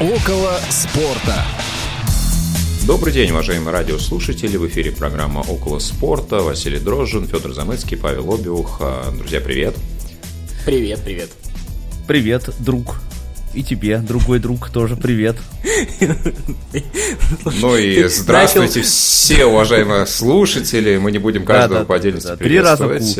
[0.00, 1.44] Около спорта.
[2.86, 4.56] Добрый день, уважаемые радиослушатели.
[4.56, 6.36] В эфире программа «Около спорта».
[6.36, 8.80] Василий Дрожжин, Федор Замыцкий, Павел Обиух.
[9.16, 9.74] Друзья, привет.
[10.64, 11.30] Привет, привет.
[12.06, 13.00] Привет, друг.
[13.54, 15.36] И тебе, другой друг, тоже привет.
[17.60, 20.96] Ну и здравствуйте все, уважаемые слушатели.
[20.96, 23.18] Мы не будем каждого по отдельности приветствовать.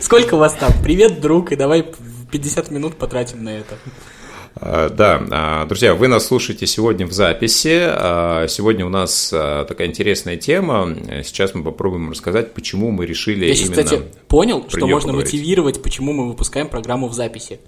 [0.00, 0.72] Сколько у вас там?
[0.82, 1.92] Привет, друг, и давай
[2.30, 3.76] 50 минут потратим на это.
[4.54, 7.80] А, да, а, друзья, вы нас слушаете сегодня в записи.
[7.82, 10.94] А, сегодня у нас такая интересная тема.
[11.24, 15.32] Сейчас мы попробуем рассказать, почему мы решили Я сейчас, именно кстати, понял, что можно поговорить.
[15.32, 17.60] мотивировать, почему мы выпускаем программу в записи.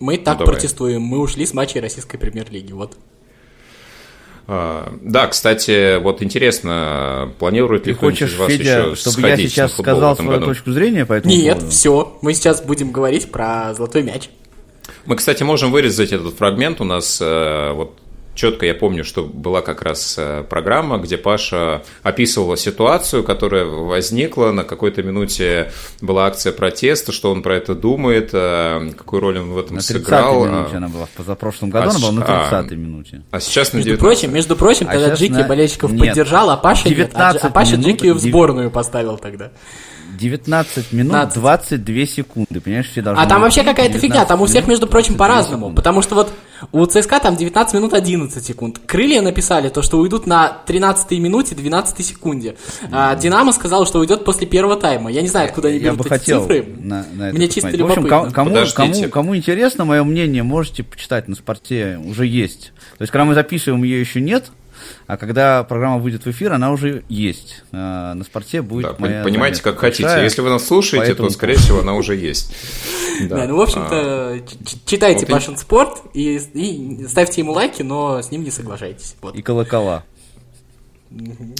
[0.00, 0.54] Мы так Ну, давай.
[0.54, 2.96] протестуем, мы ушли с матчей российской премьер-лиги, вот.
[4.46, 9.34] Да, кстати, вот интересно, планирует ли Ты кто-нибудь хочешь, из вас Федя, еще чтобы я
[9.34, 10.52] сходить сейчас на футбол в сказал этом свою году?
[10.52, 11.70] точку зрения по этому Нет, поводу?
[11.70, 14.28] все, мы сейчас будем говорить про золотой мяч.
[15.06, 16.80] Мы, кстати, можем вырезать этот фрагмент.
[16.80, 17.98] У нас э, вот
[18.34, 24.50] четко я помню, что была как раз э, программа, где Паша описывала ситуацию, которая возникла.
[24.50, 29.52] На какой-то минуте была акция протеста, что он про это думает, э, какую роль он
[29.52, 30.46] в этом На 30-й сыграл.
[30.46, 31.06] минуте А- она была.
[31.06, 33.22] В позапрошлом году А она была на с- а, 30-й минуте.
[33.30, 34.00] А сейчас на Между 19.
[34.00, 36.08] прочим, между прочим, А тогда Джики на- болельщиков нет.
[36.08, 36.98] поддержал, а Паша нет.
[36.98, 39.52] А, Дж- 19 а Паша Джики в сборную поставил тогда.
[40.16, 41.34] 19 минут 15.
[41.40, 43.22] 22 секунды, понимаешь, все должны...
[43.22, 45.74] А там вообще какая-то 19 фигня, там у всех, между прочим, 22 по-разному.
[45.74, 46.32] Потому что вот
[46.72, 48.80] у ЦСКА там 19 минут 11 секунд.
[48.86, 52.56] Крылья написали то, что уйдут на 13 минуте 12 секунде.
[52.90, 55.10] А Динамо сказал, что уйдет после первого тайма.
[55.10, 56.66] Я не знаю, откуда они Я берут бы эти хотел цифры.
[56.78, 57.80] на, на это Мне чисто посмотреть.
[57.80, 58.32] В общем, любопытно.
[58.34, 58.76] кому, Подождите.
[58.76, 62.72] кому, кому интересно мое мнение, можете почитать на спорте, уже есть.
[62.98, 64.46] То есть, когда мы записываем, ее еще нет,
[65.06, 67.62] а когда программа выйдет в эфир, она уже есть.
[67.72, 70.04] А, на спорте будет Да, моя понимаете, как хотите.
[70.04, 70.24] большая.
[70.24, 72.54] Если вы нас слушаете, Поэтому- то, скорее всего, она уже есть.
[73.28, 77.82] Да, ну, в общем-то, ч- читайте Вот и- Пашин спорт и, и ставьте ему лайки,
[77.82, 79.14] но с ним не соглашайтесь.
[79.22, 79.36] Вот.
[79.36, 80.02] И колокола.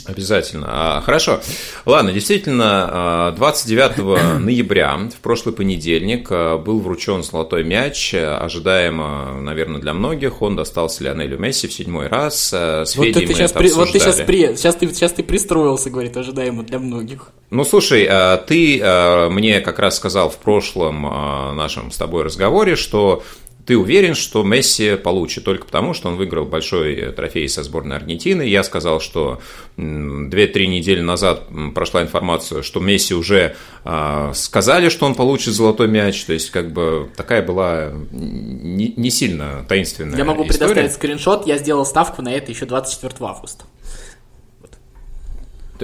[0.07, 0.67] Обязательно.
[0.69, 1.41] А, Хорошо.
[1.87, 3.99] Ладно, действительно, а, 29
[4.41, 8.15] ноября, в прошлый понедельник, а, был вручен золотой мяч.
[8.15, 10.43] А, Ожидаемо, наверное, для многих.
[10.43, 12.53] Он достался Лионелю Месси в седьмой раз.
[12.53, 15.89] А, С Вот ты, сейчас, при- вот ты сейчас, при, сейчас, ты, сейчас ты пристроился,
[15.91, 17.31] говорит, ожидаемо для многих.
[17.51, 22.25] Ну, слушай, а, ты а, мне как раз сказал в прошлом а, нашем с тобой
[22.25, 23.23] разговоре, что
[23.67, 27.97] ты уверен, что Месси получит только потому, что он выиграл большой э, трофей со сборной
[27.97, 28.43] Аргентины.
[28.43, 29.41] Я сказал, что
[29.77, 35.89] м, 2-3 недели назад прошла информация, что Месси уже а, сказали, что он получит золотой
[35.89, 36.25] мяч.
[36.25, 40.59] То есть, как бы такая была не, не сильно таинственная Я могу история.
[40.59, 43.65] предоставить скриншот, я сделал ставку на это еще 24 августа.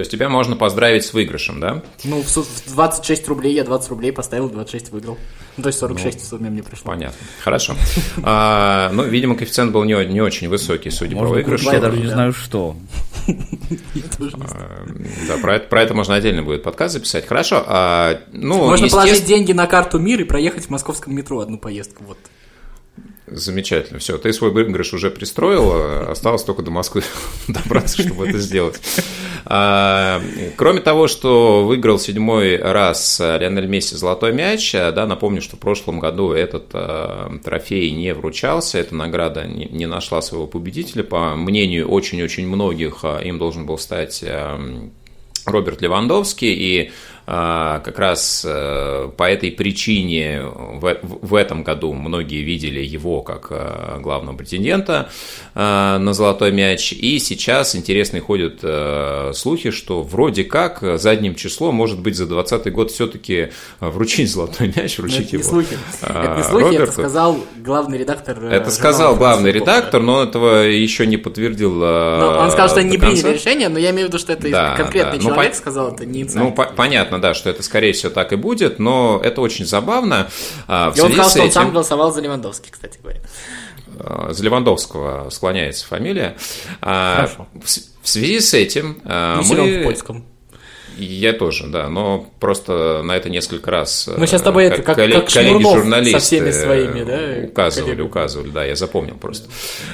[0.01, 1.83] То есть, тебя можно поздравить с выигрышем, да?
[2.05, 5.15] Ну, в су- в 26 рублей я 20 рублей поставил, 26 выиграл.
[5.57, 6.91] Ну, то есть 46 в сумме мне пришло.
[6.91, 7.19] Понятно.
[7.43, 7.75] Хорошо.
[8.23, 11.71] А, ну, видимо, коэффициент был не, не очень высокий, судя по Может быть, выигрышу.
[11.71, 12.13] я даже не да.
[12.13, 12.75] знаю, что.
[13.27, 14.69] Я тоже не знаю.
[14.71, 17.27] А, Да, про это, про это можно отдельно будет подкаст записать.
[17.27, 17.63] Хорошо.
[17.67, 22.03] А, ну, Можно положить деньги на карту МИР и проехать в московском метро одну поездку.
[22.05, 22.17] Вот.
[23.31, 23.99] Замечательно.
[23.99, 27.01] Все, ты свой выигрыш уже пристроил, осталось только до Москвы
[27.47, 28.81] добраться, чтобы это сделать.
[29.45, 30.21] А,
[30.57, 35.59] Кроме того, что выиграл седьмой раз Лионель Месси золотой мяч, а, да, напомню, что в
[35.59, 41.03] прошлом году этот а, трофей не вручался, эта награда не, нашла своего победителя.
[41.03, 44.23] По мнению очень-очень многих, им должен был стать
[45.45, 46.91] Роберт Левандовский, и
[47.35, 53.99] как раз э, по этой причине в, в этом году многие видели его как а,
[53.99, 55.09] главного претендента
[55.55, 56.91] а, на золотой мяч.
[56.91, 62.73] И сейчас интересные ходят э, слухи, что вроде как задним числом, может быть, за 2020
[62.73, 63.49] год все-таки
[63.79, 65.49] вручить золотой мяч, Но вручить это не его.
[65.51, 65.77] слухи.
[66.01, 66.91] а, Это не слухи, это Роберту.
[66.91, 68.43] сказал главный редактор.
[68.43, 71.81] э, Это сказал главный редактор, но этого еще не подтвердил.
[71.81, 74.33] э, Ну, он сказал, что они не приняли решение, но я имею в виду, что
[74.33, 75.23] это Да, конкретный да.
[75.23, 78.33] Ну, человек по- сказал, это не Ну, по- понятно, да, что это, скорее всего, так
[78.33, 80.29] и будет, но это очень забавно.
[80.67, 83.21] А, В И он сказал, что он сам голосовал за Левандовский, кстати говоря.
[83.99, 86.35] а, за Левандовского склоняется фамилия.
[86.81, 87.47] А, Хорошо.
[88.03, 89.83] В связи с этим Не силен в мы...
[89.83, 90.25] польском.
[90.97, 94.81] Я тоже, да, но просто на это несколько раз Мы сейчас с тобой э, это,
[94.81, 98.07] как- коллег- как Шмурнов коллеги-журналисты со всеми своими, да, указывали, коллегами.
[98.07, 99.49] указывали, да, я запомнил просто.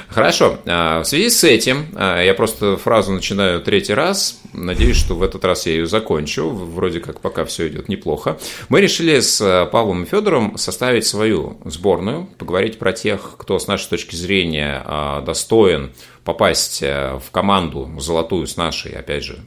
[0.08, 5.14] Хорошо, а, в связи с этим, а, я просто фразу начинаю третий раз, надеюсь, что
[5.14, 8.38] в этот раз я ее закончу, вроде как пока все идет неплохо.
[8.68, 13.66] Мы решили с а, Павлом и Федором составить свою сборную, поговорить про тех, кто с
[13.66, 15.90] нашей точки зрения а, достоин
[16.28, 19.38] попасть в команду золотую с нашей, опять же,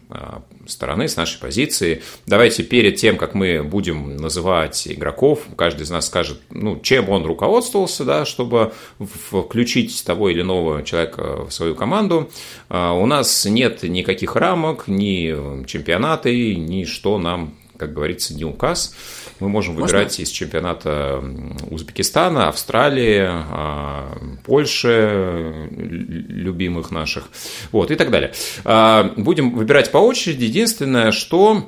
[0.66, 2.02] стороны, с нашей позиции.
[2.26, 7.24] Давайте перед тем, как мы будем называть игроков, каждый из нас скажет, ну, чем он
[7.24, 12.32] руководствовался, да, чтобы включить того или иного человека в свою команду.
[12.70, 18.96] У нас нет никаких рамок, ни чемпионаты, ни что нам, как говорится, не указ.
[19.42, 20.22] Мы можем выбирать Можно?
[20.22, 21.24] из чемпионата
[21.70, 27.30] Узбекистана, Австралии, а, Польши, любимых наших,
[27.72, 28.34] вот, и так далее.
[28.64, 30.46] А, будем выбирать по очереди.
[30.46, 31.68] Единственное, что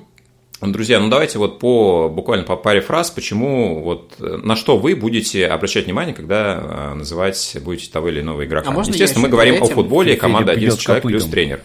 [0.62, 5.46] Друзья, ну давайте вот по буквально по паре фраз, почему вот на что вы будете
[5.48, 8.72] обращать внимание, когда а, называть будете того или иного игрока.
[8.74, 11.62] А Естественно, мы говорим о футболе, команда 11 человек плюс тренер.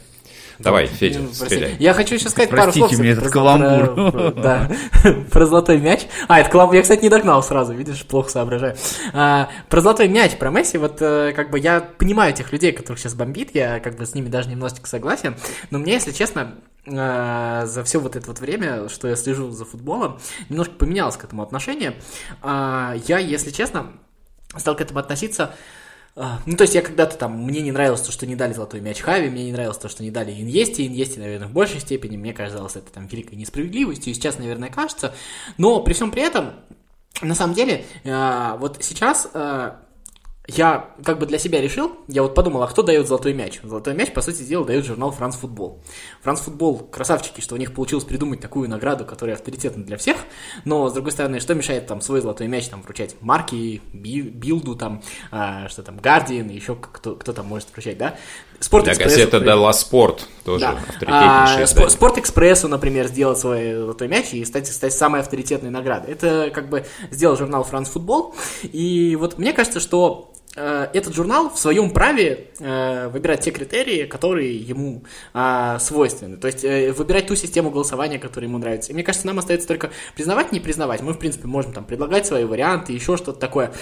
[0.59, 1.77] Давай, Федя, стреляй.
[1.79, 3.01] Я хочу еще сказать Простите пару слов.
[3.01, 4.11] мне этот каламбур.
[4.13, 4.71] Про, да,
[5.31, 6.07] про золотой мяч.
[6.27, 6.75] А, это каламбур.
[6.75, 8.77] Я, кстати, не догнал сразу, видишь, плохо соображаю.
[9.13, 12.99] А, про золотой мяч, про Месси, вот э, как бы я понимаю тех людей, которых
[12.99, 15.37] сейчас бомбит, я как бы с ними даже немножечко согласен,
[15.71, 16.57] но мне, если честно,
[16.87, 20.19] э, за все вот это вот время, что я слежу за футболом,
[20.49, 21.95] немножко поменялось к этому отношение.
[22.43, 23.93] А, я, если честно,
[24.57, 25.55] стал к этому относиться
[26.17, 29.01] ну, то есть я когда-то там, мне не нравилось то, что не дали золотой мяч
[29.01, 32.33] Хави, мне не нравилось то, что не дали Иньесте, Иньесте, наверное, в большей степени, мне
[32.33, 35.15] казалось это там великой несправедливостью, и сейчас, наверное, кажется,
[35.59, 36.55] но при всем при этом,
[37.23, 39.81] на самом деле, а, вот сейчас а,
[40.49, 43.61] я как бы для себя решил, я вот подумал, а кто дает золотой мяч?
[43.63, 45.79] Золотой мяч, по сути дела, дает журнал «Франс Футбол».
[46.23, 50.17] «Франс Футбол»— красавчики, что у них получилось придумать такую награду, которая авторитетна для всех,
[50.65, 55.03] но, с другой стороны, что мешает там свой золотой мяч там вручать Марки, Билду, там,
[55.31, 58.17] а, что там, Гардиан, еще кто, кто там может вручать, да?
[58.59, 60.71] Спорт да, газета «Дала Спорт» тоже да.
[60.89, 61.87] авторитетнейшая.
[61.87, 66.11] А, Спорт Экспрессу, например, сделать свой золотой мяч и стать, стать самой авторитетной наградой.
[66.11, 70.33] Это как бы сделал журнал «Франс Футбол», и вот мне кажется, что
[70.93, 76.37] этот журнал в своем праве э, выбирать те критерии, которые ему э, свойственны.
[76.37, 78.91] То есть э, выбирать ту систему голосования, которая ему нравится.
[78.91, 81.03] И мне кажется, нам остается только признавать, не признавать.
[81.03, 83.73] Мы, в принципе, можем там предлагать свои варианты, еще что-то такое.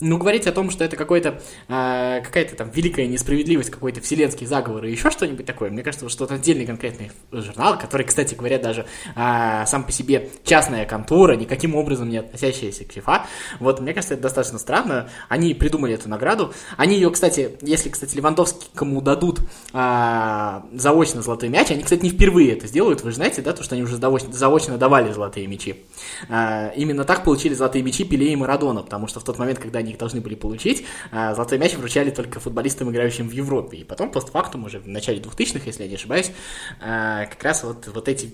[0.00, 4.86] Но говорить о том, что это какой-то э, какая-то там великая несправедливость, какой-то вселенский заговор
[4.86, 8.86] и еще что-нибудь такое, мне кажется, что это отдельный конкретный журнал, который, кстати говоря, даже
[9.14, 13.22] э, сам по себе частная контора, никаким образом не относящаяся к FIFA.
[13.58, 15.10] Вот, мне кажется, это достаточно странно.
[15.28, 16.52] Они придумали эту награду.
[16.76, 19.40] Они ее, кстати, если, кстати, Левандовский кому дадут
[19.72, 23.62] а, заочно золотой мяч, они, кстати, не впервые это сделают, вы же знаете, да, то,
[23.62, 25.84] что они уже заочно, заочно давали золотые мячи.
[26.28, 29.78] А, именно так получили золотые мячи Пеле и Марадона, потому что в тот момент, когда
[29.78, 33.78] они их должны были получить, а, золотой мяч вручали только футболистам, играющим в Европе.
[33.78, 36.32] И потом, постфактум, уже в начале 2000-х, если я не ошибаюсь,
[36.80, 38.30] а, как раз вот, вот эти,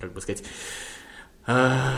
[0.00, 0.42] как бы сказать,
[1.46, 1.94] а,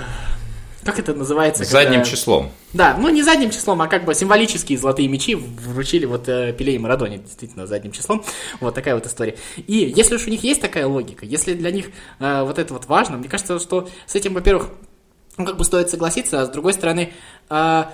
[0.84, 1.64] как это называется?
[1.64, 2.10] Задним когда...
[2.10, 2.50] числом.
[2.72, 6.74] Да, ну не задним числом, а как бы символические золотые мечи вручили вот э, Пеле
[6.74, 8.24] и Марадоне, действительно, задним числом.
[8.60, 9.36] Вот такая вот история.
[9.56, 12.86] И если уж у них есть такая логика, если для них э, вот это вот
[12.86, 14.70] важно, мне кажется, что с этим, во-первых,
[15.36, 17.12] ну, как бы стоит согласиться, а с другой стороны,
[17.48, 17.84] э,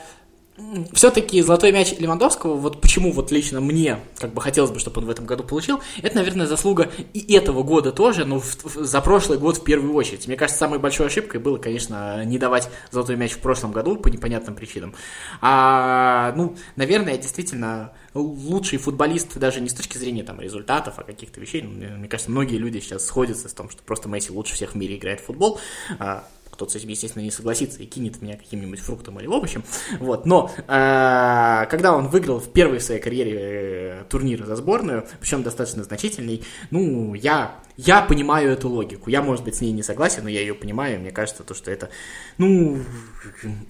[0.92, 5.06] все-таки золотой мяч Левандовского, вот почему вот лично мне как бы хотелось бы, чтобы он
[5.06, 9.00] в этом году получил, это, наверное, заслуга и этого года тоже, но в, в, за
[9.00, 10.26] прошлый год в первую очередь.
[10.26, 14.08] Мне кажется, самой большой ошибкой было, конечно, не давать золотой мяч в прошлом году по
[14.08, 14.94] непонятным причинам.
[15.40, 21.40] А, ну, наверное, действительно лучший футболист даже не с точки зрения там результатов, а каких-то
[21.40, 21.62] вещей.
[21.62, 24.74] Ну, мне кажется, многие люди сейчас сходятся с том, что просто Месси лучше всех в
[24.76, 25.60] мире играет в футбол.
[25.98, 26.24] А,
[26.56, 29.62] кто-то естественно, не согласится и кинет меня каким-нибудь фруктом или овощем.
[30.00, 30.24] Вот.
[30.24, 35.84] Но э, когда он выиграл в первой своей карьере э, турнир за сборную, причем достаточно
[35.84, 39.10] значительный, ну, я, я понимаю эту логику.
[39.10, 40.98] Я, может быть, с ней не согласен, но я ее понимаю.
[41.00, 41.90] Мне кажется, то, что это,
[42.38, 42.78] ну,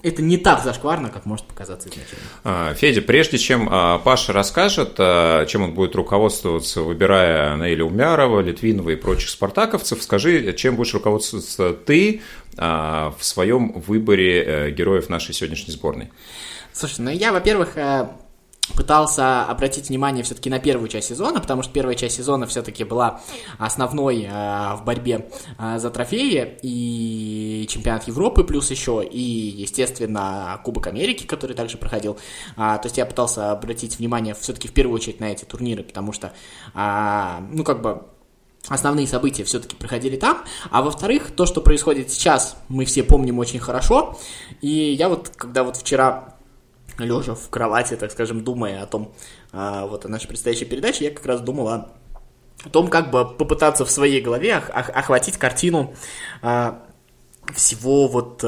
[0.01, 2.25] это не так зашкварно, как может показаться изначально.
[2.43, 8.39] А, Федя, прежде чем а, Паша расскажет, а, чем он будет руководствоваться, выбирая Наиля Умярова,
[8.39, 12.21] Литвинова и прочих спартаковцев, скажи, чем будешь руководствоваться ты,
[12.55, 16.09] в своем выборе э, героев нашей сегодняшней сборной?
[16.73, 18.07] Слушай, ну я, во-первых, э,
[18.75, 23.21] пытался обратить внимание все-таки на первую часть сезона, потому что первая часть сезона все-таки была
[23.57, 26.57] основной э, в борьбе э, за трофеи.
[26.61, 32.17] И чемпионат Европы плюс еще и, естественно, Кубок Америки, который также проходил.
[32.55, 36.11] А, то есть я пытался обратить внимание все-таки в первую очередь на эти турниры, потому
[36.11, 36.33] что,
[36.73, 38.03] а, ну, как бы
[38.67, 43.59] основные события все-таки проходили там, а во-вторых, то, что происходит сейчас, мы все помним очень
[43.59, 44.19] хорошо,
[44.61, 46.36] и я вот, когда вот вчера
[46.99, 49.13] лежа в кровати, так скажем, думая о том,
[49.51, 51.89] а, вот о нашей предстоящей передаче, я как раз думал о,
[52.71, 55.93] том, как бы попытаться в своей голове ох- охватить картину
[56.41, 56.83] а,
[57.53, 58.43] всего вот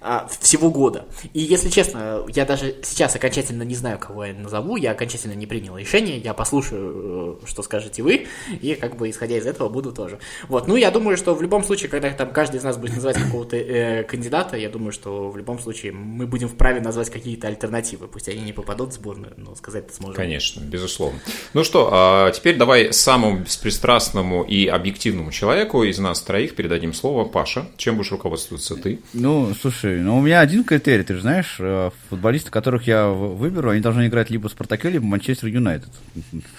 [0.00, 1.06] а, всего года.
[1.32, 5.46] И если честно, я даже сейчас окончательно не знаю, кого я назову, я окончательно не
[5.46, 8.26] принял решение, я послушаю, э, что скажете вы,
[8.60, 10.18] и как бы исходя из этого буду тоже.
[10.48, 13.16] Вот, ну я думаю, что в любом случае, когда там каждый из нас будет называть
[13.16, 18.08] какого-то э, кандидата, я думаю, что в любом случае мы будем вправе назвать какие-то альтернативы,
[18.08, 20.14] пусть они не попадут в сборную, но сказать-то сможем.
[20.14, 21.20] Конечно, безусловно.
[21.54, 27.24] Ну что, а теперь давай самому беспристрастному и объективному человеку из нас троих передадим слово.
[27.24, 29.00] Паша, чем будешь руководствоваться ты?
[29.12, 33.70] Ну, слушай, ну у меня один критерий, ты же знаешь, э, футболисты, которых я выберу,
[33.70, 35.88] они должны играть либо в Спартаке, либо в Манчестер Юнайтед.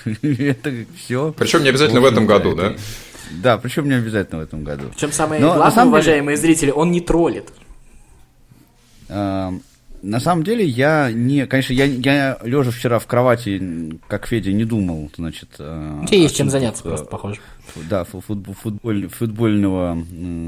[0.21, 1.33] Это все.
[1.37, 2.73] Причем не обязательно в этом году, да?
[3.31, 4.85] Да, причем не обязательно в этом году.
[4.93, 7.51] Причем самое главное, уважаемые зрители, он не троллит.
[10.03, 14.65] На самом деле, я не, конечно, я, я лежа вчера в кровати, как Федя, не
[14.65, 15.47] думал, значит...
[15.59, 17.39] Э, Тебе есть чем заняться, просто похоже.
[17.89, 19.97] Да, футболь, футболь, футбольного,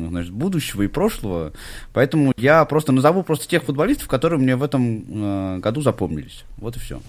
[0.10, 1.54] значит, будущего и прошлого,
[1.94, 6.44] поэтому я просто назову просто тех футболистов, которые мне в этом э, году запомнились.
[6.58, 7.02] Вот и все.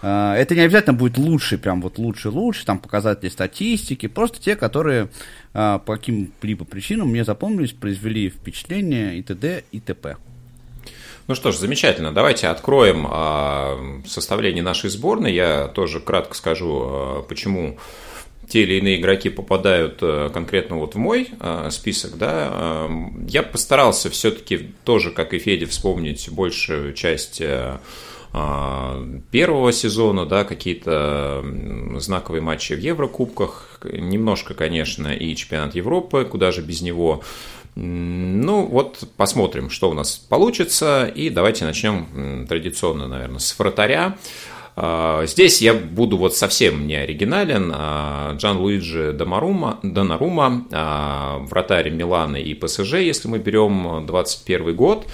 [0.00, 5.08] Э, это не обязательно будет лучший, прям вот лучше-лучше, там показатели статистики, просто те, которые
[5.52, 9.64] по каким-либо причинам мне запомнились, произвели впечатление и т.д.
[9.72, 10.18] и т.п.
[11.26, 12.12] Ну что ж, замечательно.
[12.12, 15.32] Давайте откроем а, составление нашей сборной.
[15.32, 17.78] Я тоже кратко скажу, а, почему
[18.48, 21.28] те или иные игроки попадают а, конкретно вот в мой
[21.70, 22.88] список, да,
[23.28, 27.40] я постарался все-таки тоже, как и Федя, вспомнить большую часть
[28.32, 31.44] первого сезона, да, какие-то
[31.96, 37.24] знаковые матчи в Еврокубках, немножко, конечно, и чемпионат Европы, куда же без него.
[37.76, 41.10] Ну, вот посмотрим, что у нас получится.
[41.14, 44.16] И давайте начнем традиционно, наверное, с вратаря.
[44.76, 47.72] А, здесь я буду вот совсем не оригинален.
[47.74, 50.66] А, Джан Луиджи Донарума, Донарума
[51.48, 55.06] вратарь Милана и ПСЖ, если мы берем 21 год.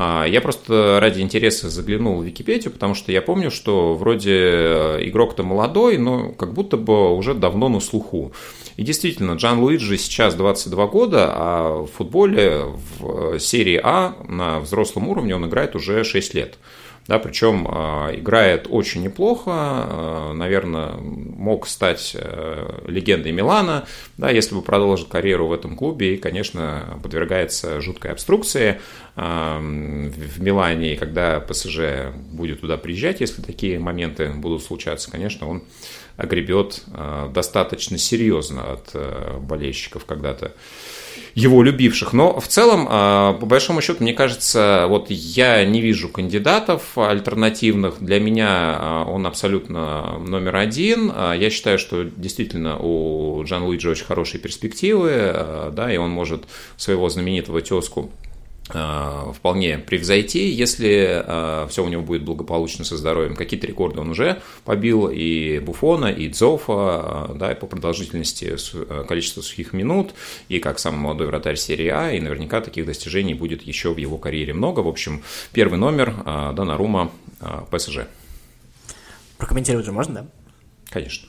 [0.00, 5.08] А, я просто ради интереса заглянул в Википедию, потому что я помню, что вроде э,
[5.08, 8.32] игрок-то молодой, но как будто бы уже давно на слуху.
[8.78, 12.66] И действительно, Джан Луиджи сейчас 22 года, а в футболе
[13.00, 16.58] в серии А на взрослом уровне он играет уже 6 лет.
[17.08, 23.86] Да, причем э, играет очень неплохо, э, наверное, мог стать э, легендой Милана,
[24.18, 28.80] да, если бы продолжил карьеру в этом клубе, и, конечно, подвергается жуткой обструкции
[29.16, 35.64] в Милане, и когда ПСЖ будет туда приезжать, если такие моменты будут случаться, конечно, он
[36.16, 36.84] огребет
[37.32, 38.94] достаточно серьезно от
[39.42, 40.52] болельщиков когда-то
[41.34, 42.12] его любивших.
[42.12, 47.96] Но в целом, а, по большому счету, мне кажется, вот я не вижу кандидатов альтернативных.
[48.00, 51.12] Для меня а, он абсолютно номер один.
[51.14, 56.44] А, я считаю, что действительно у Джан Луиджи очень хорошие перспективы, да, и он может
[56.76, 58.10] своего знаменитого тезку
[58.68, 63.34] вполне превзойти, если э, все у него будет благополучно со здоровьем.
[63.34, 68.56] Какие-то рекорды он уже побил и Буфона, и Дзофа, э, да, и по продолжительности
[69.06, 70.12] количества сухих минут,
[70.48, 74.18] и как самый молодой вратарь серии А, и наверняка таких достижений будет еще в его
[74.18, 74.80] карьере много.
[74.80, 75.22] В общем,
[75.52, 76.12] первый номер
[76.54, 77.10] Донарума
[77.70, 78.00] ПСЖ.
[79.38, 80.26] Прокомментировать же можно, да?
[80.90, 81.27] Конечно.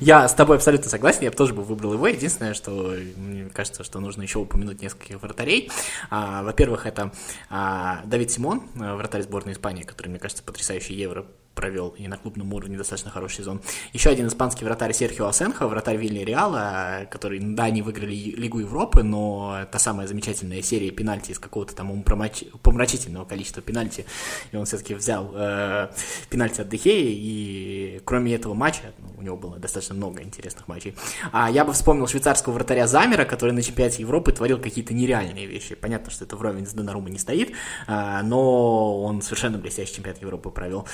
[0.00, 2.06] Я с тобой абсолютно согласен, я бы тоже бы выбрал его.
[2.06, 5.70] Единственное, что мне кажется, что нужно еще упомянуть нескольких вратарей.
[6.10, 7.12] А, во-первых, это
[7.48, 12.52] а, Давид Симон, вратарь сборной Испании, который, мне кажется, потрясающий евро провел и на клубном
[12.52, 13.60] уровне достаточно хороший сезон.
[13.92, 19.02] Еще один испанский вратарь Серхио Асенхо, вратарь Вилья Реала, который, да, не выиграли Лигу Европы,
[19.02, 24.06] но та самая замечательная серия пенальти из какого-то там помрачительного количества пенальти,
[24.52, 25.88] и он все-таки взял э,
[26.30, 30.94] пенальти от Дехея, и кроме этого матча, ну, у него было достаточно много интересных матчей.
[31.32, 35.74] А я бы вспомнил швейцарского вратаря Замера, который на чемпионате Европы творил какие-то нереальные вещи.
[35.74, 37.52] Понятно, что это вровень с Донарума не стоит,
[37.86, 40.86] а, но он совершенно блестящий чемпионат Европы провел.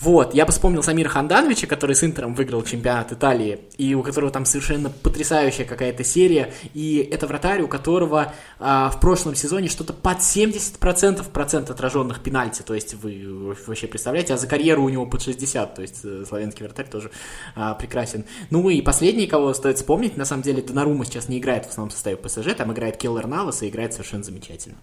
[0.00, 4.30] Вот, я бы вспомнил Самира Хандановича, который с Интером выиграл чемпионат Италии, и у которого
[4.30, 9.92] там совершенно потрясающая какая-то серия, и это вратарь, у которого а, в прошлом сезоне что-то
[9.92, 15.06] под 70% процент отраженных пенальти, то есть вы вообще представляете, а за карьеру у него
[15.06, 17.10] под 60, то есть э, славянский вратарь тоже
[17.54, 18.24] а, прекрасен.
[18.50, 21.90] Ну и последний, кого стоит вспомнить, на самом деле Донарума сейчас не играет в основном
[21.90, 24.76] составе ПСЖ, там играет Келлер Навас и играет совершенно замечательно.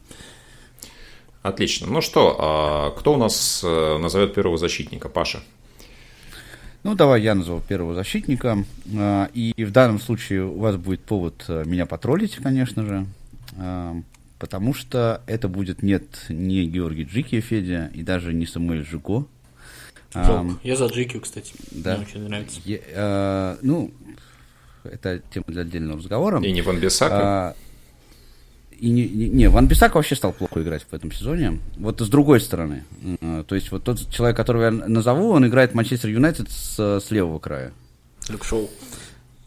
[1.42, 1.88] Отлично.
[1.88, 5.10] Ну что, а кто у нас э, назовет первого защитника?
[5.10, 5.42] Паша.
[6.84, 8.64] Ну, давай я назову первого защитника.
[8.98, 13.06] А, и в данном случае у вас будет повод э, меня потроллить, конечно же.
[13.58, 13.96] А,
[14.40, 19.26] потому что это будет нет не Георгий Джики Федя и даже не Самуэль Жуко.
[20.14, 20.58] Жалко.
[20.64, 21.54] Я за Джики, кстати.
[21.72, 21.98] Да.
[21.98, 22.60] Мне очень нравится.
[22.66, 23.92] Я, а, ну,
[24.84, 26.42] это тема для отдельного разговора.
[26.42, 27.56] И не Ван Бисака?
[28.82, 31.60] И не, не, не, Ван Бисак вообще стал плохо играть в этом сезоне.
[31.78, 32.84] Вот с другой стороны.
[33.48, 37.12] То есть вот тот человек, которого я назову, он играет в Манчестер Юнайтед с, с
[37.12, 37.74] левого края.
[38.28, 38.72] Люк Шоу.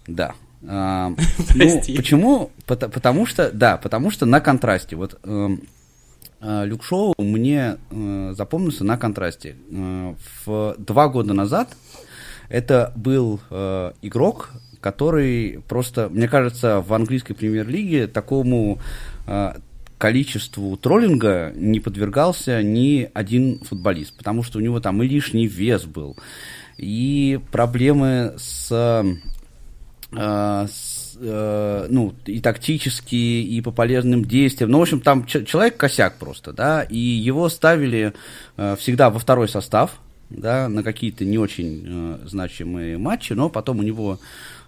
[0.06, 0.34] Да.
[0.68, 1.12] А,
[1.56, 2.52] ну, почему?
[2.64, 4.94] Потому что, да, потому что на контрасте.
[4.94, 5.62] Вот эм,
[6.40, 9.56] э, Люк Шоу мне э, запомнился на контрасте.
[9.72, 10.14] Э,
[10.46, 11.70] в два года назад
[12.48, 14.50] это был э, игрок,
[14.80, 18.78] который просто, мне кажется, в английской премьер-лиге такому
[19.98, 25.84] количеству троллинга не подвергался ни один футболист, потому что у него там и лишний вес
[25.84, 26.16] был,
[26.76, 34.70] и проблемы с, э, с э, ну, и тактически, и по полезным действиям.
[34.70, 38.12] Ну, в общем, там человек косяк просто, да, и его ставили
[38.56, 40.00] э, всегда во второй состав,
[40.30, 44.24] да, на какие-то не очень э, значимые матчи, но потом у него э,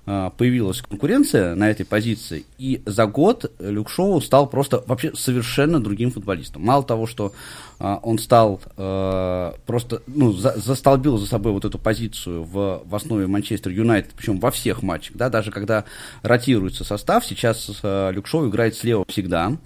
[0.06, 6.12] появилась конкуренция на этой позиции, и за год Люк Шоу стал просто вообще совершенно другим
[6.12, 6.62] футболистом.
[6.62, 7.32] Мало того, что
[7.80, 12.94] э, он стал э, просто, ну, за, застолбил за собой вот эту позицию в, в
[12.94, 15.84] основе Манчестер Юнайтед, причем во всех матчах, да, даже когда
[16.22, 19.56] ротируется состав, сейчас э, Люк Шоу играет слева всегда.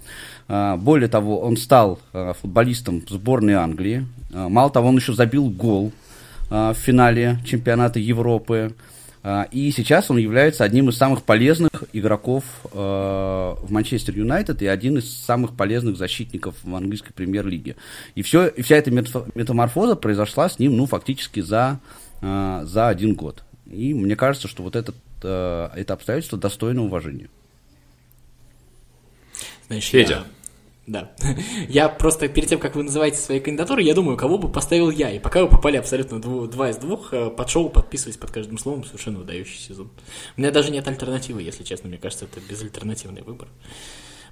[0.47, 5.49] Э, более того, он стал э, футболистом сборной Англии, а, мало того, он еще забил
[5.49, 5.91] гол
[6.49, 8.73] а, в финале чемпионата Европы.
[8.73, 8.91] А,
[9.23, 15.15] и сейчас он является одним из самых полезных игроков в Манчестер Юнайтед и один из
[15.15, 17.75] самых полезных защитников в английской премьер-лиге.
[18.15, 21.79] И, все, и вся эта метаморфоза произошла с ним ну, фактически за,
[22.21, 23.43] за один год.
[23.69, 27.29] И мне кажется, что вот этот, это обстоятельство достойно уважения.
[29.67, 30.25] Знаешь, Федя, я
[30.91, 31.11] да.
[31.69, 35.09] Я просто перед тем, как вы называете свои кандидатуры, я думаю, кого бы поставил я.
[35.11, 38.57] И пока вы попали абсолютно дву, два из двух, э, под шоу подписываясь под каждым
[38.57, 39.89] словом, совершенно выдающий сезон.
[40.35, 41.89] У меня даже нет альтернативы, если честно.
[41.89, 43.47] Мне кажется, это безальтернативный выбор.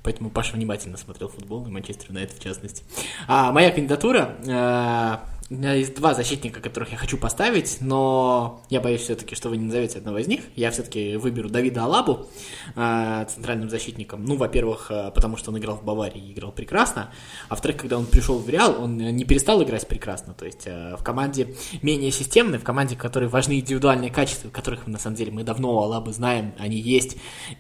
[0.04, 2.84] Поэтому Паша внимательно смотрел футбол, и Манчестер Юнайтед в частности.
[3.28, 8.80] А моя кандидатура э, у меня есть два защитника, которых я хочу поставить, но я
[8.82, 10.42] боюсь все-таки, что вы не назовете одного из них.
[10.56, 12.28] Я все-таки выберу Давида Алабу
[12.76, 14.24] э, центральным защитником.
[14.26, 17.12] Ну, во-первых, э, потому что он играл в Баварии и играл прекрасно.
[17.48, 20.36] А во-вторых, когда он пришел в Реал, он не перестал играть прекрасно.
[20.36, 24.86] То есть э, в команде менее системной, в команде, в которой важны индивидуальные качества, которых
[24.86, 27.18] на самом деле мы давно у Алабы знаем, они есть.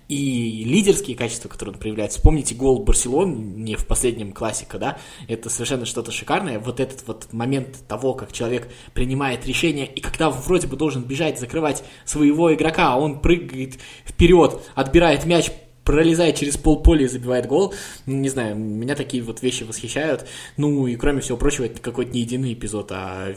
[0.07, 2.11] И лидерские качества, которые он проявляет.
[2.11, 4.99] Вспомните гол Барселон не в последнем классика, да?
[5.27, 6.59] Это совершенно что-то шикарное.
[6.59, 11.39] Вот этот вот момент того, как человек принимает решение, и когда вроде бы должен бежать,
[11.39, 15.51] закрывать своего игрока, а он прыгает вперед, отбирает мяч,
[15.89, 17.73] пролезает через полполя и забивает гол.
[18.05, 20.27] Не знаю, меня такие вот вещи восхищают.
[20.55, 23.33] Ну и кроме всего прочего, это какой-то не единый эпизод, а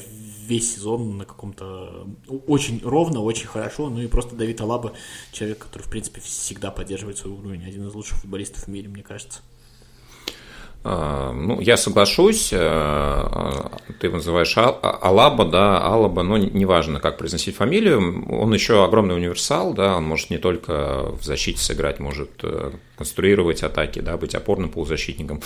[0.47, 2.07] весь сезон на каком-то
[2.47, 3.89] очень ровно, очень хорошо.
[3.89, 4.93] Ну и просто Давид Алаба,
[5.33, 7.65] человек, который, в принципе, всегда поддерживает свой уровень.
[7.65, 9.41] Один из лучших футболистов в мире, мне кажется.
[10.85, 13.25] А, ну, я соглашусь, э,
[14.01, 19.97] ты называешь Алаба, да, Алаба, но неважно, как произносить фамилию, он еще огромный универсал, да,
[19.97, 25.41] он может не только в защите сыграть, может э, конструировать атаки, да, быть опорным полузащитником.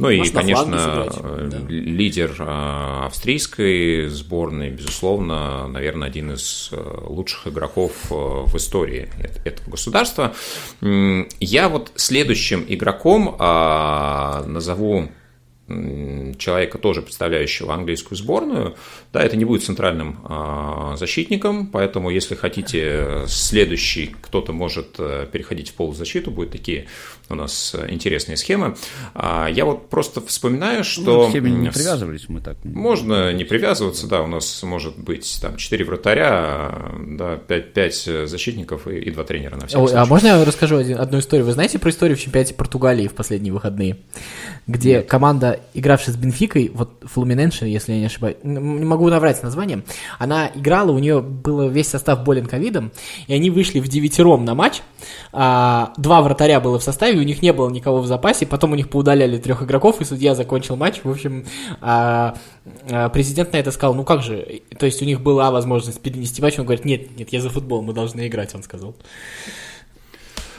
[0.00, 1.58] Ну и, конечно, да.
[1.68, 9.08] лидер э, австрийской сборной, безусловно, наверное, один из лучших игроков в истории
[9.44, 10.34] этого государства.
[10.80, 15.08] Я вот следующим игроком а, назову назову
[16.38, 18.76] человека, тоже представляющего английскую сборную,
[19.12, 25.70] да, это не будет центральным а, защитником, поэтому если хотите следующий, кто-то может э, переходить
[25.70, 26.86] в полузащиту, будут такие
[27.28, 28.76] у нас интересные схемы.
[29.14, 31.30] А, я вот просто вспоминаю, что...
[31.32, 32.56] Ну, не привязывались мы так.
[32.64, 37.94] Можно не привязываться, да, у нас может быть там 4 вратаря, да, 5, 5
[38.28, 41.46] защитников и, и 2 тренера на всякий Ой, А можно я расскажу один, одну историю?
[41.46, 43.98] Вы знаете про историю в чемпионате Португалии в последние выходные?
[44.66, 45.08] Где Нет.
[45.08, 49.84] команда, игравшая с Бенфикой, вот Флуминенше, если я не ошибаюсь, не могу наврать названием,
[50.18, 52.92] она играла, у нее был весь состав болен ковидом,
[53.26, 54.82] и они вышли в девятером на матч,
[55.32, 58.74] а, два вратаря было в составе, у них не было никого в запасе, потом у
[58.74, 61.00] них поудаляли трех игроков, и судья закончил матч.
[61.02, 61.44] В общем,
[61.80, 62.34] а,
[62.90, 66.42] а, президент на это сказал, ну как же, то есть у них была возможность перенести
[66.42, 68.94] матч, он говорит, нет, нет, я за футбол, мы должны играть, он сказал.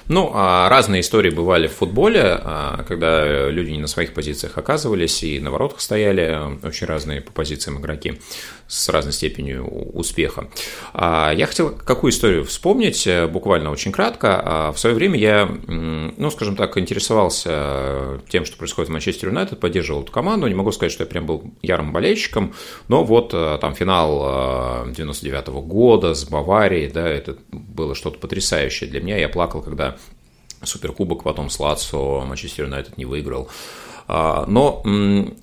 [0.07, 5.23] Ну, а разные истории бывали в футболе, а, когда люди не на своих позициях оказывались
[5.23, 8.19] и на воротах стояли очень разные по позициям игроки
[8.67, 10.49] с разной степенью успеха.
[10.93, 14.71] А, я хотел какую историю вспомнить, э, буквально очень кратко.
[14.73, 20.03] В свое время я, ну, скажем так, интересовался тем, что происходит в Манчестер Юнайтед, поддерживал
[20.03, 20.47] эту команду.
[20.47, 22.53] Не могу сказать, что я прям был ярым болельщиком,
[22.87, 28.89] но вот э, там финал 99 -го года с Баварией, да, это было что-то потрясающее
[28.89, 29.17] для меня.
[29.17, 29.97] Я плакал, когда
[30.63, 33.49] суперкубок потом с Лацо, Манчестер Юнайтед не выиграл.
[34.13, 34.83] А, но,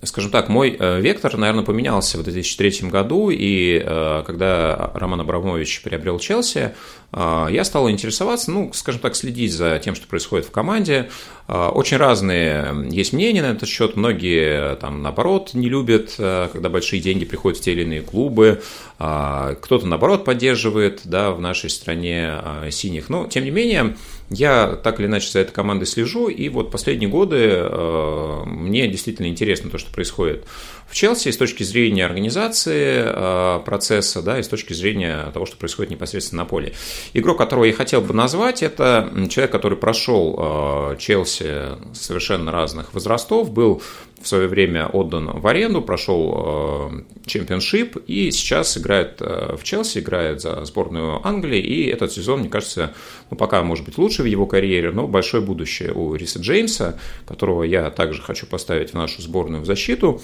[0.03, 5.81] скажем так, мой э, вектор, наверное, поменялся в 2003 году, и э, когда Роман Абрамович
[5.83, 6.75] приобрел Челси,
[7.11, 11.09] а, я стал интересоваться, ну, скажем так, следить за тем, что происходит в команде.
[11.49, 13.97] А, очень разные есть мнения на этот счет.
[13.97, 18.63] Многие, там, наоборот, не любят, э, когда большие деньги приходят в те или иные клубы.
[18.99, 22.35] Кто-то, наоборот, поддерживает, да, в нашей стране
[22.71, 23.09] синих.
[23.09, 23.95] Но, тем не менее,
[24.31, 29.27] я так или иначе за этой командой слежу, и вот последние годы э, мне действительно
[29.27, 30.45] интересно то, что происходит
[30.87, 35.57] в Челси с точки зрения организации э, процесса, да, и с точки зрения того, что
[35.57, 36.75] происходит непосредственно на поле.
[37.15, 40.97] Игрок, которого я хотел бы назвать, это человек, который прошел э,
[41.39, 43.83] Челси совершенно разных возрастов, был
[44.21, 46.91] в свое время отдан в аренду, прошел
[47.25, 52.49] чемпионшип и сейчас играет э, в Челси, играет за сборную Англии, и этот сезон, мне
[52.49, 52.95] кажется,
[53.31, 57.63] ну, пока может быть лучше в его карьере, но большое будущее у Риса Джеймса, которого
[57.63, 60.21] я также хочу поставить в нашу сборную в защиту.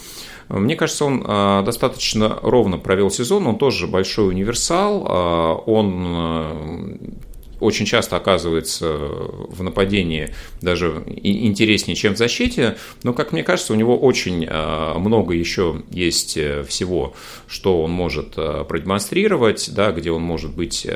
[0.49, 6.99] Мне кажется, он э, достаточно ровно провел сезон, он тоже большой универсал, э, он
[7.61, 13.77] очень часто оказывается в нападении даже интереснее, чем в защите, но, как мне кажется, у
[13.77, 17.15] него очень э, много еще есть э, всего,
[17.47, 20.87] что он может э, продемонстрировать, да, где он может быть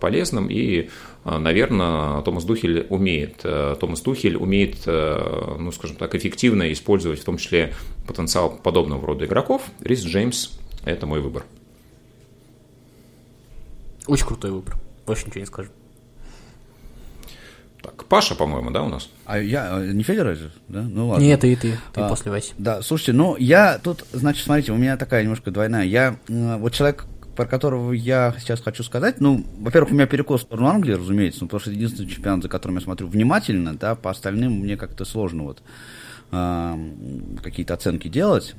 [0.00, 0.88] полезным, и,
[1.24, 3.44] наверное, Томас Духель умеет,
[3.80, 7.74] Томас Духель умеет, ну, скажем так, эффективно использовать в том числе
[8.06, 9.62] потенциал подобного рода игроков.
[9.80, 11.44] Рис Джеймс– это мой выбор.
[14.06, 14.76] Очень крутой выбор.
[15.06, 15.70] Больше ничего не скажу.
[17.82, 19.08] Так, Паша, по-моему, да, у нас?
[19.24, 20.82] А я а, не Федор же, да?
[20.82, 21.24] Ну ладно.
[21.24, 22.52] Нет, ты, ты, ты а, после Васи.
[22.58, 25.84] Да, слушайте, ну я тут, значит, смотрите, у меня такая немножко двойная.
[25.84, 30.44] Я вот человек, про которого я сейчас хочу сказать, ну, во-первых, у меня перекос в
[30.44, 33.94] сторону Англии, разумеется, ну, потому что это единственный чемпионат, за которым я смотрю внимательно, да,
[33.94, 35.62] по остальным мне как-то сложно вот
[36.30, 38.54] какие-то оценки делать.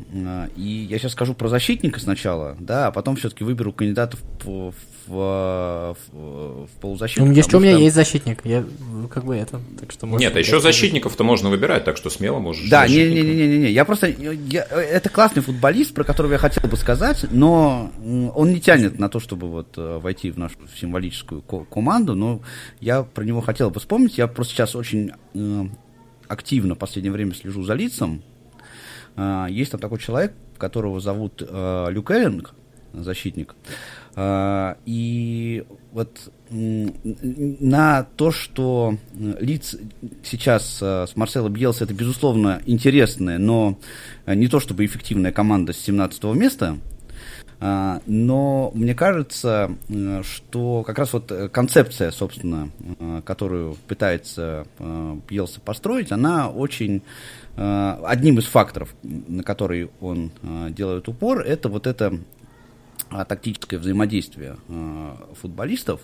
[0.55, 4.73] И я сейчас скажу про защитника сначала, да, а потом все-таки выберу кандидатов в,
[5.07, 7.25] в, в, в полузащиту.
[7.25, 7.81] Ну, если у меня что...
[7.81, 8.65] есть защитник, я
[9.13, 12.67] как бы это, так что Нет, а еще защитников-то можно выбирать, так что смело можешь.
[12.69, 17.91] Да, не-не-не-не-не, я просто, я, это классный футболист, про которого я хотел бы сказать, но
[18.33, 22.41] он не тянет на то, чтобы вот э, войти в нашу символическую команду, но
[22.79, 25.65] я про него хотел бы вспомнить, я просто сейчас очень э,
[26.29, 28.21] активно в последнее время слежу за лицом.
[29.17, 32.53] А, есть там такой человек, которого зовут э, Люк Эллинг,
[32.93, 33.55] защитник.
[34.15, 39.75] А, и вот на то, что лиц
[40.23, 43.77] сейчас э, с Марсело Бьелса это, безусловно, интересная, но
[44.25, 46.77] не то чтобы эффективная команда с 17 места,
[47.61, 52.69] но мне кажется, э, что как раз вот концепция, собственно,
[52.99, 54.65] э, которую пытается
[55.27, 57.01] Пьелса построить, она очень
[57.55, 60.31] одним из факторов, на который он
[60.69, 62.17] делает упор, это вот это
[63.27, 64.55] тактическое взаимодействие
[65.41, 65.99] футболистов.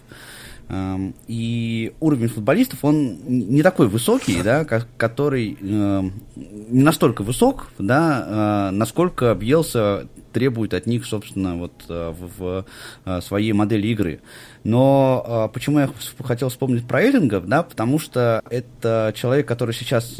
[0.67, 8.69] Эм, и уровень футболистов, он не такой высокий, да, который эм, не настолько высок, да,
[8.71, 12.65] э, насколько Бьелса требует от них, собственно, вот э, в, в
[13.05, 14.21] э, своей модели игры.
[14.63, 15.89] Но почему я
[16.23, 20.19] хотел вспомнить про Эллингов, да, потому что это человек, который сейчас,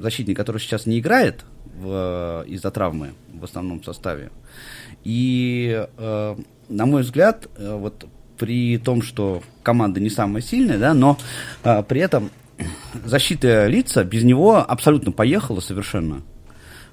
[0.00, 1.46] защитник, который сейчас не играет
[1.78, 4.30] из-за травмы в основном составе.
[5.04, 8.04] И, на мой взгляд, вот
[8.38, 11.18] при том, что команда не самая сильная, да, но
[11.62, 12.30] а, при этом
[13.04, 16.22] защита лица без него абсолютно поехала совершенно.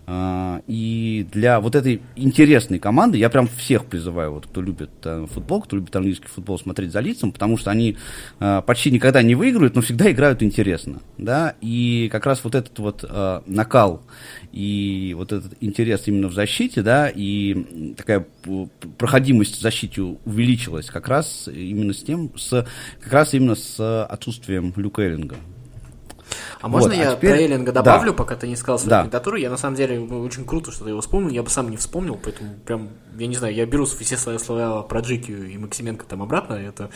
[0.07, 5.25] А, и для вот этой интересной команды я прям всех призываю, вот, кто любит а,
[5.25, 7.97] футбол, кто любит английский футбол, смотреть за лицом, потому что они
[8.39, 11.01] а, почти никогда не выигрывают, но всегда играют интересно.
[11.17, 11.55] Да?
[11.61, 14.03] И как раз вот этот вот а, накал
[14.51, 18.25] и вот этот интерес именно в защите, да, и такая
[18.97, 22.65] проходимость в защите увеличилась как раз именно с тем, с,
[23.01, 25.35] как раз именно с отсутствием Люка Эллинга.
[26.61, 27.31] А можно вот, а я а теперь...
[27.31, 28.17] про Эллинга добавлю, да.
[28.17, 28.99] пока ты не сказал свою да.
[29.01, 29.37] кандидатуру?
[29.37, 31.29] Я на самом деле очень круто, что ты его вспомнил.
[31.29, 34.83] Я бы сам не вспомнил, поэтому прям, я не знаю, я беру все свои слова
[34.83, 36.53] про Джикию и Максименко там обратно.
[36.53, 36.89] Это,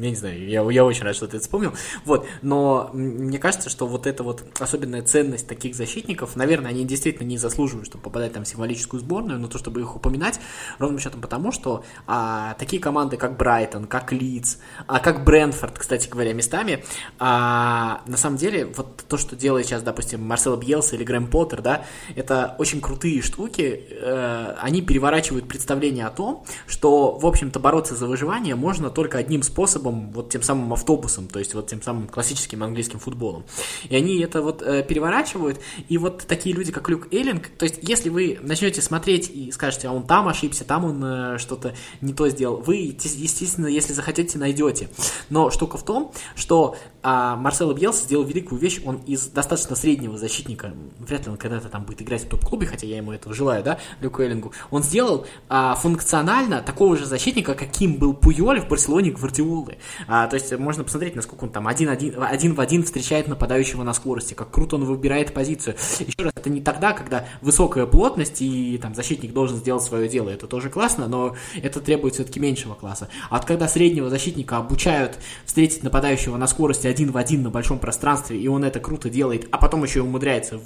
[0.00, 1.72] я не знаю, я, я очень рад, что ты это вспомнил.
[2.04, 7.26] Вот, но мне кажется, что вот эта вот особенная ценность таких защитников, наверное, они действительно
[7.26, 10.40] не заслуживают, чтобы попадать там в символическую сборную, но то, чтобы их упоминать,
[10.78, 16.08] ровным счетом потому, что а, такие команды, как Брайтон, как Лидс, а как Брэнфорд, кстати
[16.08, 16.84] говоря, местами,
[17.18, 21.62] а, на самом деле вот то, что делает сейчас, допустим, Марсело Бьелса или Грэм Поттер,
[21.62, 27.60] да, это очень крутые штуки, э, они переворачивают взращивают представление о том, что, в общем-то,
[27.60, 31.82] бороться за выживание можно только одним способом, вот тем самым автобусом, то есть вот тем
[31.82, 33.44] самым классическим английским футболом.
[33.88, 37.78] И они это вот э, переворачивают, и вот такие люди, как Люк Эллинг, то есть
[37.82, 42.12] если вы начнете смотреть и скажете, а он там ошибся, там он э, что-то не
[42.12, 44.88] то сделал, вы, естественно, если захотите, найдете.
[45.30, 50.18] Но штука в том, что а Марсело Бьелс сделал великую вещь, он из достаточно среднего
[50.18, 53.64] защитника, вряд ли он когда-то там будет играть в топ-клубе, хотя я ему этого желаю,
[53.64, 59.10] да, Люку Эллингу, он сделал а, функционально такого же защитника, каким был Пуйоль в Барселоне
[59.10, 59.78] Гвардиолы.
[60.06, 63.92] А, то есть можно посмотреть, насколько он там один, один, в один встречает нападающего на
[63.92, 65.76] скорости, как круто он выбирает позицию.
[65.98, 70.30] Еще раз, это не тогда, когда высокая плотность и там защитник должен сделать свое дело,
[70.30, 73.08] это тоже классно, но это требует все-таки меньшего класса.
[73.28, 77.78] А вот когда среднего защитника обучают встретить нападающего на скорости один в один на большом
[77.78, 80.60] пространстве, и он это круто делает, а потом еще умудряется,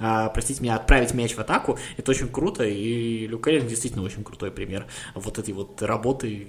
[0.00, 4.24] а, простите меня, отправить мяч в атаку, это очень круто, и Люк Эллинг действительно очень
[4.24, 6.46] крутой пример вот этой вот работы,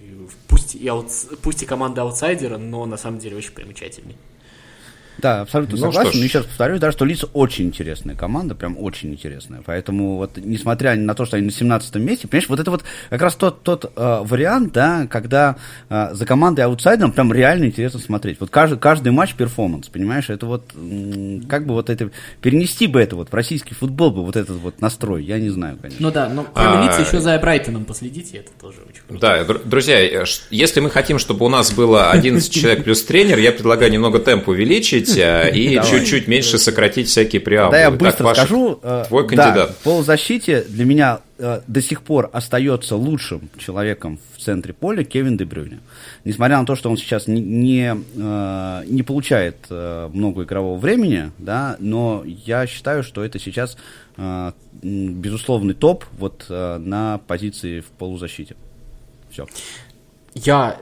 [0.47, 1.07] пусть и, аут,
[1.41, 4.15] пусть и команда аутсайдера, но на самом деле очень примечательный.
[5.17, 6.19] Да, абсолютно ну, согласен.
[6.19, 9.61] Но еще раз повторюсь, да, что Лиц очень интересная команда, прям очень интересная.
[9.65, 13.21] Поэтому вот, несмотря на то, что они на 17 месте, понимаешь, вот это вот как
[13.21, 15.57] раз тот, тот э, вариант, да, когда
[15.89, 18.39] э, за командой аутсайдером прям реально интересно смотреть.
[18.39, 20.63] Вот каждый, каждый матч перформанс, понимаешь, это вот
[21.47, 22.09] как бы вот это,
[22.41, 25.77] перенести бы это вот в российский футбол бы, вот этот вот настрой, я не знаю,
[25.81, 26.05] конечно.
[26.05, 29.21] Ну да, но кроме а, Лидса еще за Брайтоном последите, это тоже очень круто.
[29.21, 33.91] Да, друзья, если мы хотим, чтобы у нас было 11 человек плюс тренер, я предлагаю
[33.91, 37.77] немного темп увеличить, увеличить э, и чуть-чуть меньше сократить всякие преамбулы.
[37.77, 38.79] Да, я быстро так, скажу.
[38.81, 39.55] Э, твой кандидат.
[39.55, 45.37] Да, полузащите для меня э, до сих пор остается лучшим человеком в центре поля Кевин
[45.37, 45.79] Дебрюни.
[46.25, 47.95] Несмотря на то, что он сейчас не, не,
[48.85, 53.77] не получает много игрового времени, да, но я считаю, что это сейчас
[54.81, 58.55] безусловный топ вот на позиции в полузащите.
[59.31, 59.47] Все.
[60.35, 60.77] Я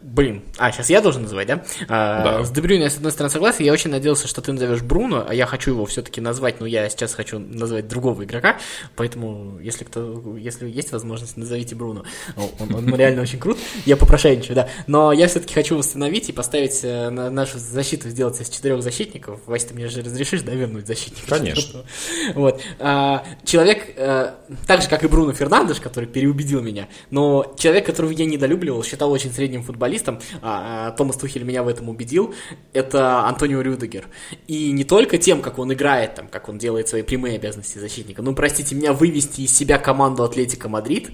[0.00, 1.64] Блин, а, сейчас я должен называть, да?
[1.88, 2.44] А, да.
[2.44, 3.64] С Дебрюйне я, с одной стороны, согласен.
[3.64, 6.88] Я очень надеялся, что ты назовешь Бруно, а я хочу его все-таки назвать, но я
[6.88, 8.58] сейчас хочу назвать другого игрока,
[8.94, 12.04] поэтому, если кто, если есть возможность, назовите Бруно.
[12.36, 13.58] Он, он реально очень крут.
[13.86, 14.68] Я попрошайничаю, да.
[14.86, 19.40] Но я все-таки хочу восстановить и поставить э, на нашу защиту, сделать из четырех защитников.
[19.46, 21.28] Вася, ты мне же разрешишь, да, вернуть защитника?
[21.28, 21.84] Конечно.
[22.34, 22.60] Вот.
[22.78, 24.32] А, человек, э,
[24.66, 29.10] так же, как и Бруно Фернандеш, который переубедил меня, но человек, которого я недолюбливал, считал
[29.10, 32.34] очень средним футболистом, футболистом, а, а, Томас Тухель меня в этом убедил,
[32.72, 34.06] это Антонио Рюдегер.
[34.46, 38.22] И не только тем, как он играет, там, как он делает свои прямые обязанности защитника,
[38.22, 41.10] ну, простите меня, вывести из себя команду Атлетика Мадрид,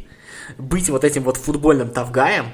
[0.58, 2.46] быть вот этим вот футбольным тавгаем,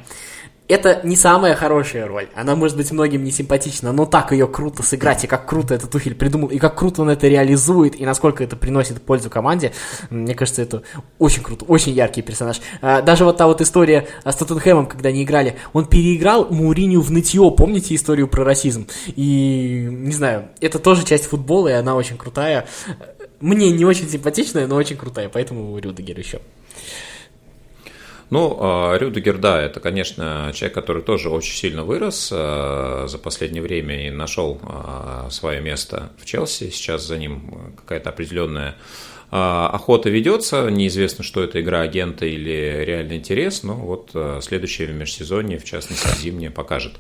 [0.71, 2.29] это не самая хорошая роль.
[2.35, 5.91] Она может быть многим не симпатична, но так ее круто сыграть, и как круто этот
[5.91, 9.73] Тухель придумал, и как круто он это реализует, и насколько это приносит пользу команде,
[10.11, 10.83] мне кажется, это
[11.19, 12.61] очень круто, очень яркий персонаж.
[12.81, 17.11] А, даже вот та вот история с Тоттенхэмом, когда они играли, он переиграл Мауриню в
[17.11, 18.87] нытье, помните историю про расизм?
[19.17, 22.67] И, не знаю, это тоже часть футбола, и она очень крутая.
[23.41, 26.41] Мне не очень симпатичная, но очень крутая, поэтому Рюдегер еще.
[28.31, 33.61] Ну, а, Рюдегер, да, это, конечно, человек, который тоже очень сильно вырос а, за последнее
[33.61, 36.71] время и нашел а, свое место в Челси.
[36.71, 38.77] Сейчас за ним какая-то определенная
[39.33, 40.69] охота ведется.
[40.71, 44.11] Неизвестно, что это игра агента или реальный интерес, но вот
[44.43, 46.95] следующее межсезонье, в частности, зимнее, покажет.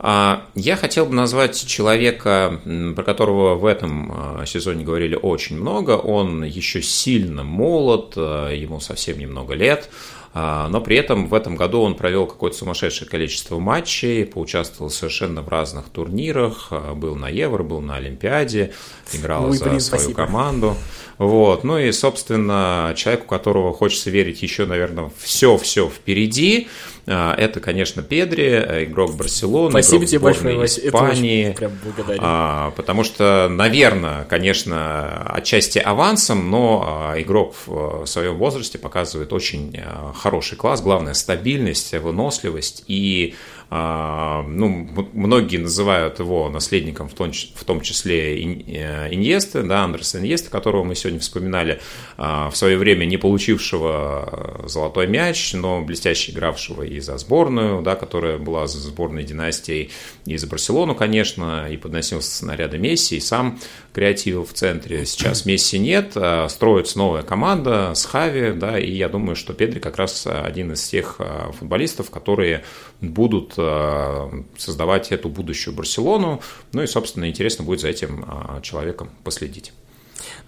[0.00, 2.60] Я хотел бы назвать человека,
[2.94, 5.96] про которого в этом сезоне говорили очень много.
[5.96, 9.90] Он еще сильно молод, ему совсем немного лет.
[10.38, 15.40] А, но при этом в этом году он провел какое-то сумасшедшее количество матчей, поучаствовал совершенно
[15.40, 18.74] в разных турнирах, а, был на Евро, был на Олимпиаде,
[19.14, 20.26] играл Ой, за блин, свою спасибо.
[20.26, 20.76] команду.
[21.16, 21.64] Вот.
[21.64, 26.68] Ну и, собственно, человек, у которого хочется верить еще, наверное, все-все впереди,
[27.06, 31.46] а, это, конечно, Педри, игрок Барселоны, Спасибо игрок тебе большое, Испании.
[31.46, 31.72] Это прям
[32.18, 39.80] а, потому что, наверное, конечно, отчасти авансом, но игрок в своем возрасте показывает очень
[40.26, 40.82] хороший класс.
[40.82, 43.36] Главное, стабильность, выносливость и
[43.68, 50.84] а, ну, многие называют его наследником, в том, числе э, Иньесты, да, Андерса Иньеста, которого
[50.84, 51.80] мы сегодня вспоминали,
[52.16, 57.96] а, в свое время не получившего золотой мяч, но блестяще игравшего и за сборную, да,
[57.96, 59.90] которая была за сборной династией,
[60.26, 63.58] и за Барселону, конечно, и подносился снаряды Месси, и сам
[63.92, 65.04] креативил в центре.
[65.06, 69.80] Сейчас Месси нет, а строится новая команда с Хави, да, и я думаю, что Педри
[69.80, 71.20] как раз один из тех
[71.58, 72.64] футболистов, которые
[73.00, 76.40] будут Э, создавать эту будущую Барселону.
[76.72, 79.72] Ну и, собственно, интересно будет за этим э, человеком последить.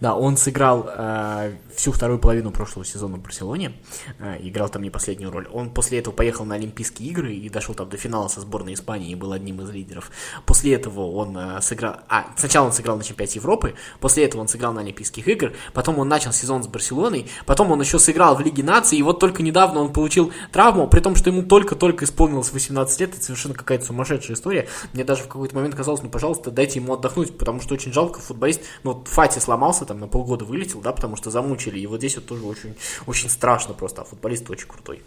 [0.01, 3.73] Да, он сыграл э, всю вторую половину прошлого сезона в Барселоне,
[4.19, 5.49] э, играл там не последнюю роль.
[5.53, 9.11] Он после этого поехал на Олимпийские игры и дошел там до финала со сборной Испании
[9.11, 10.11] и был одним из лидеров.
[10.47, 11.97] После этого он э, сыграл...
[12.09, 15.99] А, сначала он сыграл на чемпионате Европы, после этого он сыграл на Олимпийских играх, потом
[15.99, 19.43] он начал сезон с Барселоной, потом он еще сыграл в Лиге наций, и вот только
[19.43, 23.85] недавно он получил травму, при том, что ему только-только исполнилось 18 лет, это совершенно какая-то
[23.85, 24.69] сумасшедшая история.
[24.93, 28.21] Мне даже в какой-то момент казалось, ну, пожалуйста, дайте ему отдохнуть, потому что очень жалко
[28.21, 31.79] футболист, ну, вот Фати сломался, там на полгода вылетел, да, потому что замучили.
[31.81, 32.75] И вот здесь вот тоже очень,
[33.07, 35.03] очень страшно просто, а футболист очень крутой.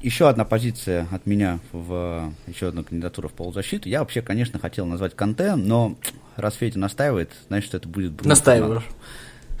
[0.00, 3.88] Еще одна позиция от меня в еще одну кандидатуру в полузащиту.
[3.88, 5.96] Я вообще, конечно, хотел назвать Канте, но
[6.36, 8.82] раз Федя настаивает, значит, это будет Бруно Настаиваю.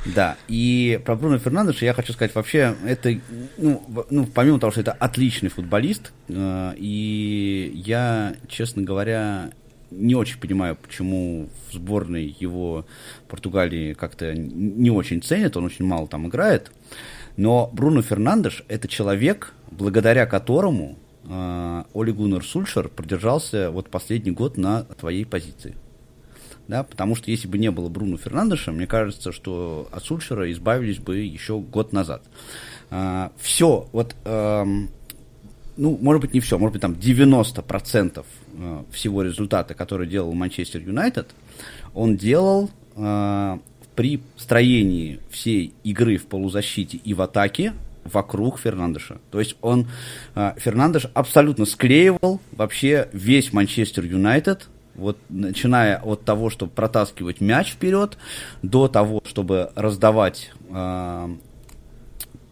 [0.06, 3.20] Да, и про Бруно Фернандеша я хочу сказать, вообще, это,
[3.58, 9.50] ну, ну, помимо того, что это отличный футболист, э, и я, честно говоря,
[9.90, 12.86] не очень понимаю, почему в сборной его
[13.28, 16.70] Португалии как-то не очень ценят, он очень мало там играет.
[17.36, 24.56] Но Бруно Фернандеш– это человек, благодаря которому э, Оли Гуннер Сульшер продержался вот последний год
[24.56, 25.74] на твоей позиции.
[26.68, 30.98] Да, потому что если бы не было Бруно Фернандеша, мне кажется, что от Сульшера избавились
[30.98, 32.22] бы еще год назад.
[32.90, 34.66] Э, все, вот э,
[35.80, 40.82] ну, может быть, не все, может быть, там 90% э, всего результата, который делал Манчестер
[40.82, 41.28] Юнайтед,
[41.94, 43.58] он делал э,
[43.96, 47.72] при строении всей игры в полузащите и в атаке
[48.04, 49.20] вокруг Фернандеша.
[49.30, 49.88] То есть он,
[50.34, 57.72] э, Фернандеш абсолютно склеивал вообще весь Манчестер Юнайтед, вот начиная от того, чтобы протаскивать мяч
[57.72, 58.18] вперед,
[58.62, 61.28] до того, чтобы раздавать э,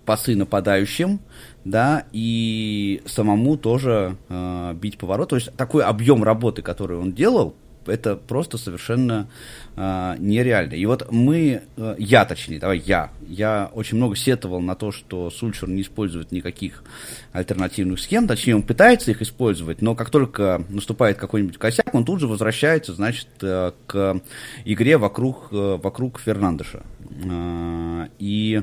[0.07, 1.21] пасы нападающим,
[1.65, 5.31] да, и самому тоже э, бить поворот.
[5.31, 7.55] То есть такой объем работы, который он делал,
[7.89, 9.29] это просто совершенно
[9.77, 10.75] э, нереально.
[10.75, 15.31] И вот мы, э, я точнее, давай я, я очень много сетовал на то, что
[15.31, 16.85] Сульшер не использует никаких
[17.33, 22.21] альтернативных схем, точнее он пытается их использовать, но как только наступает какой-нибудь косяк, он тут
[22.21, 24.21] же возвращается, значит, э, к
[24.65, 26.83] игре вокруг, э, вокруг Фернандеша.
[27.25, 28.63] Э, и Э,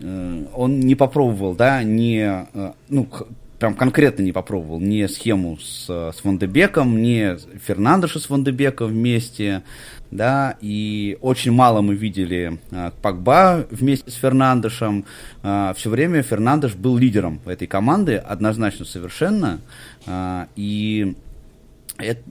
[0.00, 3.08] он не попробовал, да, не, э, ну,
[3.58, 9.62] прям конкретно не попробовал ни схему с, с Вандебеком, ни Фернандеша с Вандебеком вместе,
[10.10, 15.04] да, и очень мало мы видели э, Пакба вместе с Фернандешем.
[15.42, 19.60] Э, все время Фернандеш был лидером этой команды, однозначно совершенно,
[20.06, 21.16] э, и
[21.98, 22.22] это,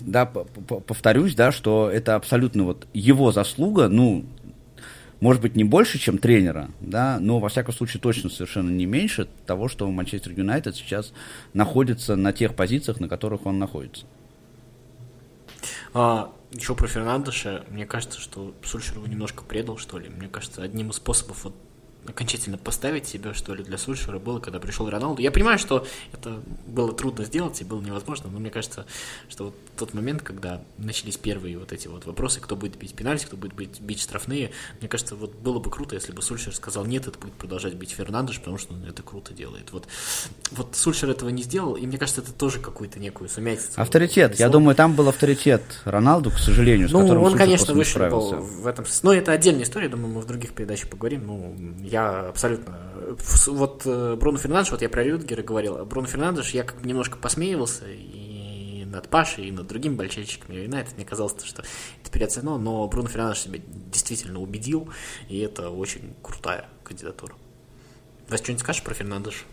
[0.00, 4.24] да, повторюсь, да, что это абсолютно вот его заслуга, ну,
[5.20, 9.28] может быть, не больше, чем тренера, да, но, во всяком случае, точно совершенно не меньше
[9.46, 11.12] того, что Манчестер Юнайтед сейчас
[11.54, 14.06] находится на тех позициях, на которых он находится.
[15.92, 20.08] А, еще про Фернандеша, мне кажется, что Сульшер его немножко предал, что ли.
[20.08, 21.54] Мне кажется, одним из способов вот
[22.06, 25.20] окончательно поставить себя, что ли, для Сульшера было, когда пришел Роналду.
[25.20, 28.86] Я понимаю, что это было трудно сделать и было невозможно, но мне кажется,
[29.28, 33.26] что вот тот момент, когда начались первые вот эти вот вопросы, кто будет бить пенальти,
[33.26, 36.84] кто будет бить, бить штрафные, мне кажется, вот было бы круто, если бы Сульшер сказал,
[36.84, 39.72] нет, это будет продолжать бить Фернандеш, потому что он это круто делает.
[39.72, 39.86] Вот,
[40.50, 43.72] вот Сульшер этого не сделал, и мне кажется, это тоже какую-то некую сумятицу.
[43.76, 44.38] Авторитет.
[44.38, 48.66] Я думаю, там был авторитет Роналду, к сожалению, с ну, которым он, конечно, вышел в
[48.66, 48.84] этом.
[49.02, 51.26] Но это отдельная история, думаю, мы в других передачах поговорим.
[51.26, 51.54] Ну,
[51.88, 52.78] я абсолютно...
[53.46, 57.84] Вот э, Бруно Фернандеш, вот я про Рюдгера говорил, Бруно Фернандеш, я как немножко посмеивался
[57.88, 60.96] и над Пашей, и над другими болельщиками Юнайтед.
[60.96, 61.62] Мне казалось, что
[62.02, 63.60] это переоценено, но Бруно Фернандеш себя
[63.92, 64.92] действительно убедил,
[65.28, 67.34] и это очень крутая кандидатура.
[68.28, 69.44] Вас что-нибудь скажешь про Фернандеша?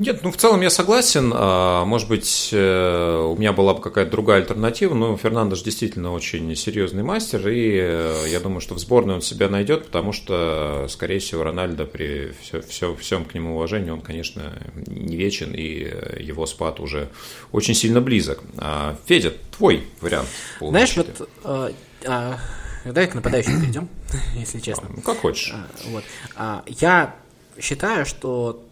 [0.00, 1.30] Нет, ну в целом я согласен.
[1.34, 6.56] А, может быть, э, у меня была бы какая-то другая альтернатива, но Фернандеш действительно очень
[6.56, 11.18] серьезный мастер, и э, я думаю, что в сборной он себя найдет, потому что, скорее
[11.18, 14.54] всего, Рональдо при все, все, всем к нему уважении, он, конечно,
[14.86, 17.10] не вечен, и его спад уже
[17.52, 18.40] очень сильно близок.
[18.56, 20.28] А, Федя, твой вариант.
[20.60, 21.72] Знаешь, вот а,
[22.06, 22.38] а,
[22.86, 23.90] давай к нападающим перейдем,
[24.34, 24.88] если честно.
[24.96, 25.52] Ну, как хочешь.
[25.52, 26.04] А, вот.
[26.36, 27.16] А, я
[27.60, 28.64] считаю, что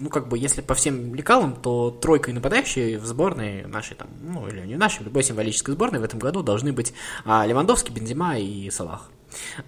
[0.00, 4.46] ну, как бы, если по всем лекалам, то тройкой нападающей в сборной нашей, там, ну,
[4.48, 6.92] или не нашей, любой символической сборной в этом году должны быть
[7.24, 9.10] а, Левандовский, Бензима и Салах.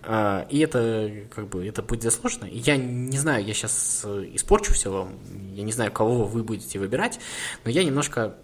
[0.02, 2.46] А, и это, как бы, это будет заслуженно.
[2.46, 5.18] Я не знаю, я сейчас э, испорчу все вам,
[5.52, 7.20] я не знаю, кого вы будете выбирать,
[7.64, 8.36] но я немножко,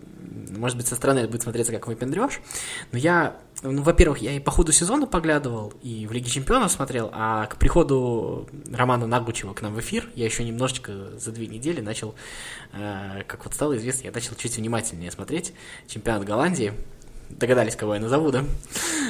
[0.51, 2.40] может быть, со стороны это будет смотреться как выпендрешь,
[2.92, 7.11] но я ну, во-первых, я и по ходу сезона поглядывал, и в Лиге Чемпионов смотрел,
[7.13, 11.81] а к приходу Романа Нагучева к нам в эфир я еще немножечко за две недели
[11.81, 12.15] начал,
[12.73, 15.52] э, как вот стало известно, я начал чуть внимательнее смотреть
[15.87, 16.73] чемпионат Голландии.
[17.31, 18.44] Догадались, кого я назову, да?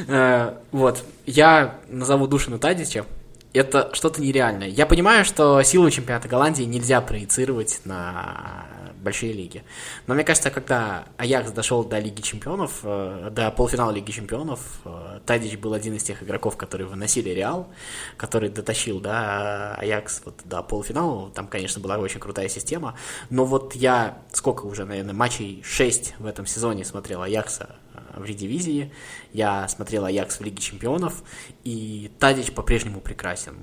[0.07, 1.05] Э, вот.
[1.27, 3.05] Я назову Душина Тадича.
[3.53, 4.69] Это что-то нереальное.
[4.69, 8.67] Я понимаю, что силу чемпионата Голландии нельзя проецировать на
[9.03, 9.65] большие лиги.
[10.07, 15.21] Но мне кажется, когда Аякс дошел до Лиги Чемпионов, э, до полуфинала Лиги Чемпионов, э,
[15.25, 17.69] Тадич был один из тех игроков, которые выносили Реал,
[18.17, 21.31] который дотащил, да, Аякс вот до полуфинала.
[21.31, 22.95] Там, конечно, была очень крутая система.
[23.31, 28.25] Но вот я сколько уже, наверное, матчей 6 в этом сезоне смотрел Аякса э, в
[28.25, 28.93] редивизии,
[29.33, 31.23] я смотрел Аякс в Лиге Чемпионов,
[31.65, 33.57] и Тадич по-прежнему прекрасен.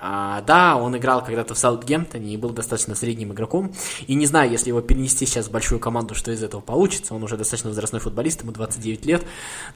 [0.00, 3.72] А, да, он играл когда-то в Саутгемптоне и был достаточно средним игроком.
[4.06, 7.14] И не знаю, если его перенести сейчас в большую команду, что из этого получится.
[7.14, 9.26] Он уже достаточно возрастной футболист, ему 29 лет.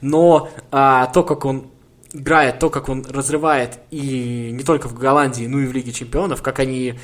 [0.01, 1.67] Но а, то, как он
[2.11, 6.41] играет, то, как он разрывает и не только в Голландии, но и в Лиге Чемпионов,
[6.41, 6.95] как они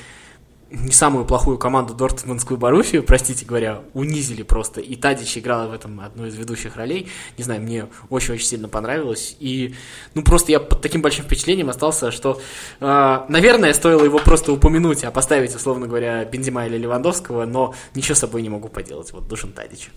[0.72, 4.80] не самую плохую команду Дортмундскую Боруссию, простите говоря, унизили просто.
[4.80, 7.10] И Тадич играла в этом одну из ведущих ролей.
[7.38, 9.36] Не знаю, мне очень-очень сильно понравилось.
[9.40, 9.76] И,
[10.14, 12.42] ну, просто я под таким большим впечатлением остался, что,
[12.80, 18.16] э, наверное, стоило его просто упомянуть, а поставить, условно говоря, Бензима или Левандовского, но ничего
[18.16, 19.12] с собой не могу поделать.
[19.12, 19.90] Вот Душин Тадич.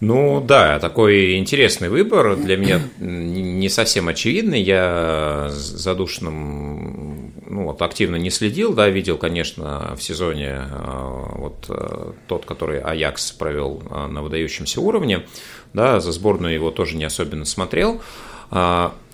[0.00, 4.62] Ну да, такой интересный выбор, для меня не совсем очевидный.
[4.62, 7.19] Я за Душиным
[7.50, 12.80] ну, вот, активно не следил, да, видел, конечно, в сезоне а, вот э, тот, который
[12.80, 15.26] Аякс провел а, на выдающемся уровне,
[15.72, 18.00] да, за сборную его тоже не особенно смотрел.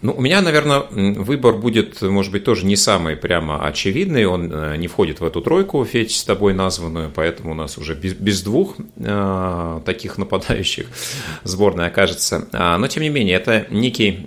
[0.07, 4.25] Ну, у меня, наверное, выбор будет, может быть, тоже не самый прямо очевидный.
[4.25, 7.97] Он э, не входит в эту тройку, Федь, с тобой названную, поэтому у нас уже
[7.97, 10.87] без, без двух э, таких нападающих
[11.43, 12.47] сборная окажется.
[12.53, 14.21] А, но, тем не менее, это некий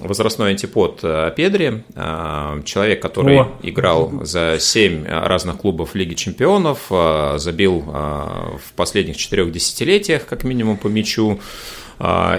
[0.00, 3.52] возрастной антипод э, Педри, э, человек, который О.
[3.62, 10.86] играл за семь разных клубов Лиги Чемпионов, забил в последних четырех десятилетиях, как минимум, по
[10.86, 11.40] мячу.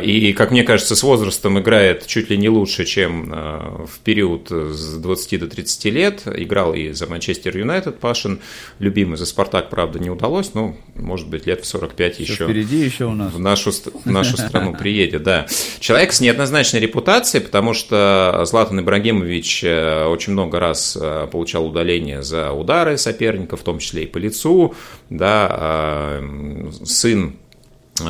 [0.03, 4.49] И, как мне кажется, с возрастом играет чуть ли не лучше, чем а, в период
[4.49, 6.23] с 20 до 30 лет.
[6.25, 8.39] Играл и за Манчестер Юнайтед Пашин,
[8.79, 12.77] любимый за Спартак, правда, не удалось, но, может быть, лет в 45 еще, еще впереди
[12.77, 13.33] еще у нас.
[13.33, 15.45] в нашу, в нашу страну приедет, да.
[15.79, 22.23] Человек с неоднозначной репутацией, потому что Златан Ибрагимович э, очень много раз э, получал удаление
[22.23, 24.73] за удары соперников, в том числе и по лицу,
[25.09, 27.44] да, а, сын Э,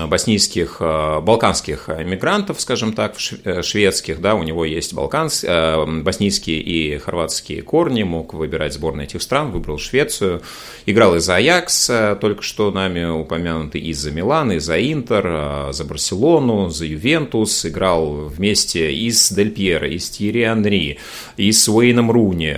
[0.07, 6.97] боснийских, э, балканских мигрантов, скажем так, э, шведских, да, у него есть балканс, боснийские и
[6.97, 10.41] хорватские корни, мог выбирать сборные этих стран, выбрал Швецию,
[10.87, 15.83] играл и за Аякс, только что нами упомянутый, и за Милан, и за Интер, за
[15.83, 20.97] Барселону, за Ювентус, играл вместе и с Дель Пьеро, и с Тьерри Анри,
[21.37, 22.55] и с Уэйном Руни,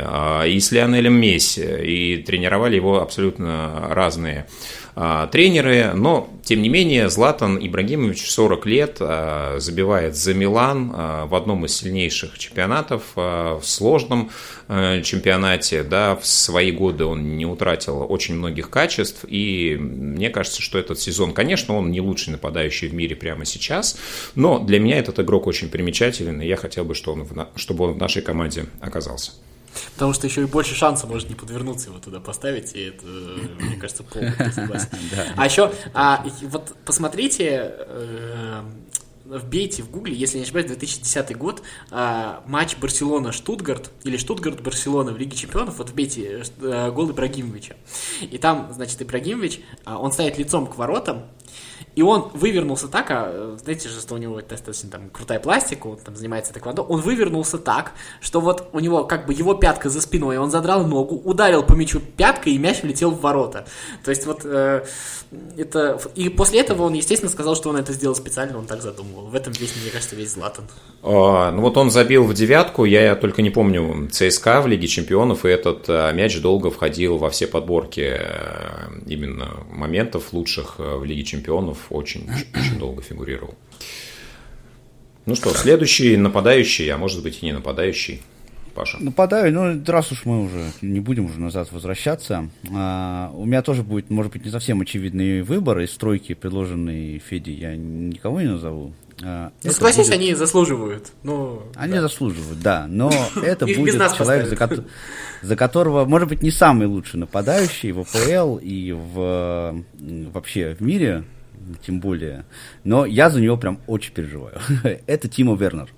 [0.47, 4.45] и с Лионелем Месси, и тренировали его абсолютно разные
[5.31, 11.35] тренеры, но, тем не менее, Златан Ибрагимович 40 лет а, забивает за Милан а, в
[11.35, 14.31] одном из сильнейших чемпионатов, в сложном
[14.67, 20.77] чемпионате, да, в свои годы он не утратил очень многих качеств, и мне кажется, что
[20.77, 23.97] этот сезон, конечно, он не лучший нападающий в мире прямо сейчас,
[24.35, 28.21] но для меня этот игрок очень примечательный, и я хотел бы, чтобы он в нашей
[28.21, 29.31] команде оказался.
[29.93, 33.75] Потому что еще и больше шанса может не подвернуться его туда поставить, и это, мне
[33.75, 34.89] кажется, полностью согласен.
[35.35, 38.61] А еще, а, вот посмотрите, э,
[39.27, 41.61] вбейте в гугле, если не ошибаюсь, 2010 год,
[41.91, 47.75] а, матч Барселона-Штутгарт, или Штутгарт-Барселона в Лиге Чемпионов, вот вбейте э, гол Ибрагимовича.
[48.21, 51.25] И там, значит, Ибрагимович, а, он стоит лицом к воротам,
[51.97, 55.97] и он вывернулся так, а знаете же, что у него достаточно там крутая пластика, он
[55.97, 59.99] там занимается тэквондо, он вывернулся так, что вот у него как бы его пятка за
[59.99, 63.65] спиной, он задрал ногу, ударил по мячу пяткой, и мяч влетел в ворота.
[64.03, 64.85] То есть вот э,
[65.57, 65.99] это...
[66.13, 69.25] И после этого он, естественно, сказал, что он это сделал специально, он так задумывал.
[69.25, 70.65] В этом весь, мне кажется, весь Златан.
[71.01, 75.45] А, ну вот он забил в девятку, я только не помню, ЦСКА в Лиге Чемпионов,
[75.45, 81.03] и этот а, мяч долго входил во все подборки э, именно моментов лучших э, в
[81.03, 81.46] Лиге Чемпионов
[81.89, 83.55] очень, очень долго фигурировал.
[85.25, 88.21] Ну что, следующий нападающий, а может быть и не нападающий.
[88.73, 88.97] Паша.
[88.99, 93.81] Нападаю, ну, раз уж мы уже не будем уже назад возвращаться, а, у меня тоже
[93.81, 98.93] будет, может быть, не совсем очевидный выбор из стройки, предложенной Феди, я никого не назову.
[99.23, 100.13] А, ну, согласись, будет...
[100.13, 101.11] они заслуживают.
[101.23, 102.01] Ну, они да.
[102.01, 103.11] заслуживают, да, но
[103.43, 104.85] это будет человек, за,
[105.41, 109.83] за которого, может быть, не самый лучший нападающий в АПЛ и в,
[110.31, 111.23] вообще в мире,
[111.85, 112.45] тем более.
[112.83, 114.59] Но я за него прям очень переживаю.
[115.07, 115.89] Это Тимо Вернер.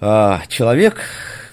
[0.00, 1.00] А, человек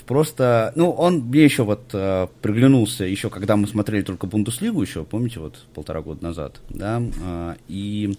[0.07, 5.03] просто, ну, он мне еще вот а, приглянулся, еще когда мы смотрели только Бундеслигу еще,
[5.03, 8.17] помните, вот полтора года назад, да, а, и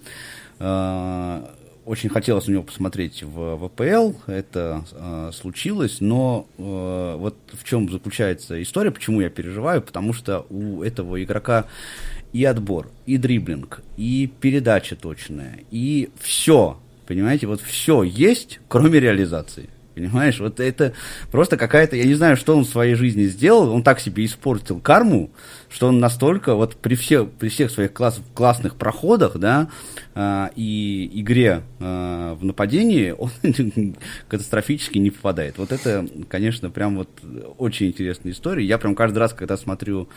[0.61, 1.43] э,
[1.85, 7.91] очень хотелось у него посмотреть в ВПЛ, это э, случилось, но э, вот в чем
[7.91, 11.67] заключается история, почему я переживаю, потому что у этого игрока
[12.33, 19.69] и отбор, и дриблинг, и передача точная, и все, понимаете, вот все есть, кроме реализации.
[19.95, 20.93] Понимаешь, вот это
[21.33, 24.79] просто какая-то, я не знаю, что он в своей жизни сделал, он так себе испортил
[24.79, 25.31] карму,
[25.69, 29.69] что он настолько вот при, все, при всех своих класс, классных проходах, да,
[30.15, 33.31] э, и игре э, в нападении, он
[34.29, 35.59] катастрофически не попадает.
[35.59, 37.11] Вот это, конечно, прям вот
[37.59, 38.65] очень интересная история.
[38.65, 40.09] Я прям каждый раз, когда смотрю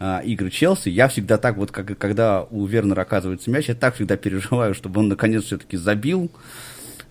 [0.00, 3.94] э, игры Челси, я всегда так вот, как, когда у Вернера оказывается мяч, я так
[3.94, 6.30] всегда переживаю, чтобы он наконец все-таки забил,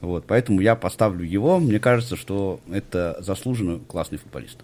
[0.02, 1.60] вот, поэтому я поставлю его.
[1.60, 4.60] Мне кажется, что это заслуженно классный футболист.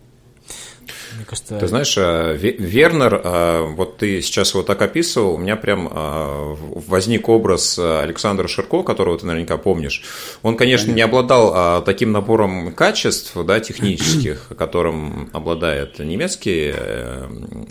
[1.15, 1.57] Мне кажется...
[1.59, 6.55] Ты знаешь, э, Вернер, э, вот ты сейчас его так описывал, у меня прям э,
[6.87, 10.03] возник образ Александра Ширко, которого ты наверняка помнишь.
[10.41, 16.73] Он, конечно, не обладал таким набором качеств да, технических, которым обладает немецкий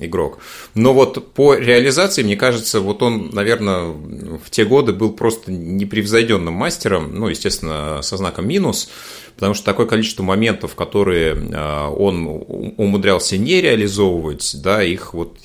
[0.00, 0.38] игрок,
[0.74, 6.54] но вот по реализации, мне кажется, вот он, наверное, в те годы был просто непревзойденным
[6.54, 8.88] мастером, ну, естественно, со знаком минус,
[9.34, 15.36] потому что такое количество моментов, которые а, он умудрялся не реализовывать, да, их вот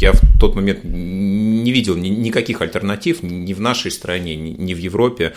[0.00, 5.34] я в тот момент не видел никаких альтернатив ни в нашей стране, ни в Европе.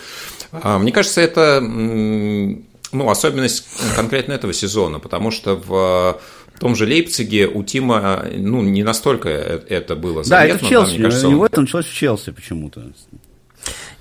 [0.52, 6.20] А, мне кажется, это ну, особенность конкретно этого сезона, потому что в
[6.54, 10.28] в том же Лейпциге у Тима ну, не настолько э, это было заметно.
[10.28, 12.92] Да, это в Челси, да, мне кажется, у него это началось в Челси почему-то.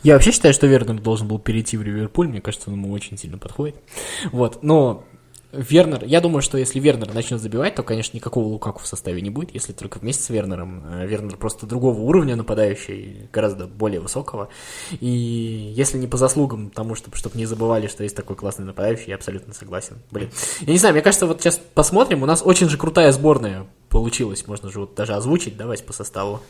[0.04, 3.18] Я вообще считаю, что Вернер должен был перейти в Ливерпуль, мне кажется, он ему очень
[3.18, 3.76] сильно подходит.
[4.32, 5.04] Вот, но
[5.52, 9.32] Вернер, я думаю, что если Вернер начнет забивать, то, конечно, никакого Лукаку в составе не
[9.32, 10.84] будет, если только вместе с Вернером.
[10.86, 14.50] Э, Вернер просто другого уровня нападающий, гораздо более высокого.
[15.00, 19.06] И если не по заслугам тому, чтобы, чтобы не забывали, что есть такой классный нападающий,
[19.08, 19.98] я абсолютно согласен.
[20.12, 20.30] Блин,
[20.62, 24.46] я не знаю, мне кажется, вот сейчас посмотрим, у нас очень же крутая сборная получилась,
[24.46, 26.42] можно же вот даже озвучить, давайте по составу.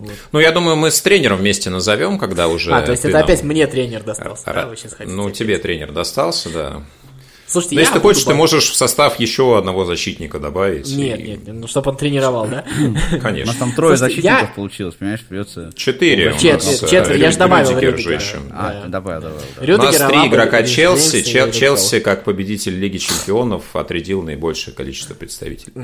[0.00, 0.12] Вот.
[0.32, 2.72] Ну, я думаю, мы с тренером вместе назовем, когда уже...
[2.72, 3.24] А, то есть это нам...
[3.24, 5.14] опять мне тренер достался, а, да, вы сейчас хотите?
[5.14, 6.82] Ну, тебе тренер достался, да.
[7.46, 10.88] Слушайте, Но если ты хочешь, ты можешь в состав еще одного защитника добавить.
[10.94, 11.22] Нет, и...
[11.22, 12.64] нет, ну чтобы он тренировал, да?
[13.20, 13.42] Конечно.
[13.42, 14.54] У нас там трое Слушайте, защитников я...
[14.54, 15.72] получилось, понимаешь, придется...
[15.74, 16.32] Четыре.
[16.38, 18.20] Четверо, четверо, я же добавил Рюдигера.
[18.52, 19.80] А, добавил, добавил.
[19.80, 21.22] У нас три игрока Челси.
[21.22, 25.74] Челси, как победитель Лиги Чемпионов, отрядил наибольшее количество представителей.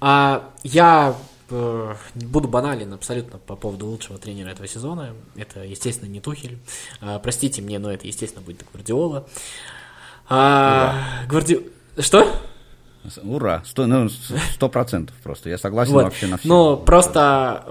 [0.00, 5.14] А Я Э, буду банален абсолютно по поводу лучшего тренера этого сезона.
[5.36, 6.58] Это, естественно, не Тухель.
[7.00, 9.26] А, простите мне, но это, естественно, будет Гвардиола.
[10.28, 11.60] А, Гварди...
[11.98, 12.34] Что?
[13.22, 16.04] Ура, сто, ну, сто процентов просто, я согласен вот.
[16.04, 16.48] вообще на все.
[16.48, 17.62] Ну, просто,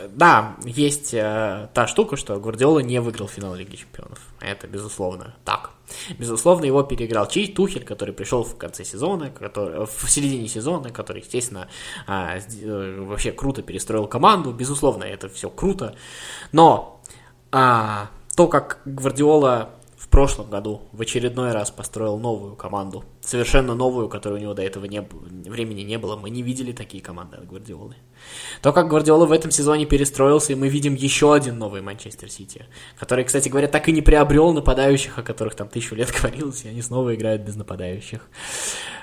[0.00, 4.20] э, да, есть э, та штука, что Гвардиола не выиграл финал Лиги Чемпионов.
[4.40, 5.70] Это, безусловно, так.
[6.18, 11.22] Безусловно, его переиграл Чей Тухель, который пришел в конце сезона, который, в середине сезона, который,
[11.22, 11.68] естественно,
[12.06, 14.52] э, э, вообще круто перестроил команду.
[14.52, 15.94] Безусловно, это все круто.
[16.52, 17.02] Но
[17.52, 18.06] э,
[18.36, 19.70] то, как Гвардиола
[20.08, 24.62] в прошлом году в очередной раз построил новую команду, совершенно новую, которой у него до
[24.62, 25.06] этого не,
[25.50, 26.16] времени не было.
[26.16, 27.94] Мы не видели такие команды от Гвардиолы.
[28.62, 32.64] То, как Гвардиола в этом сезоне перестроился, и мы видим еще один новый Манчестер Сити,
[32.98, 36.68] который, кстати говоря, так и не приобрел нападающих, о которых там тысячу лет говорилось, и
[36.68, 38.22] они снова играют без нападающих.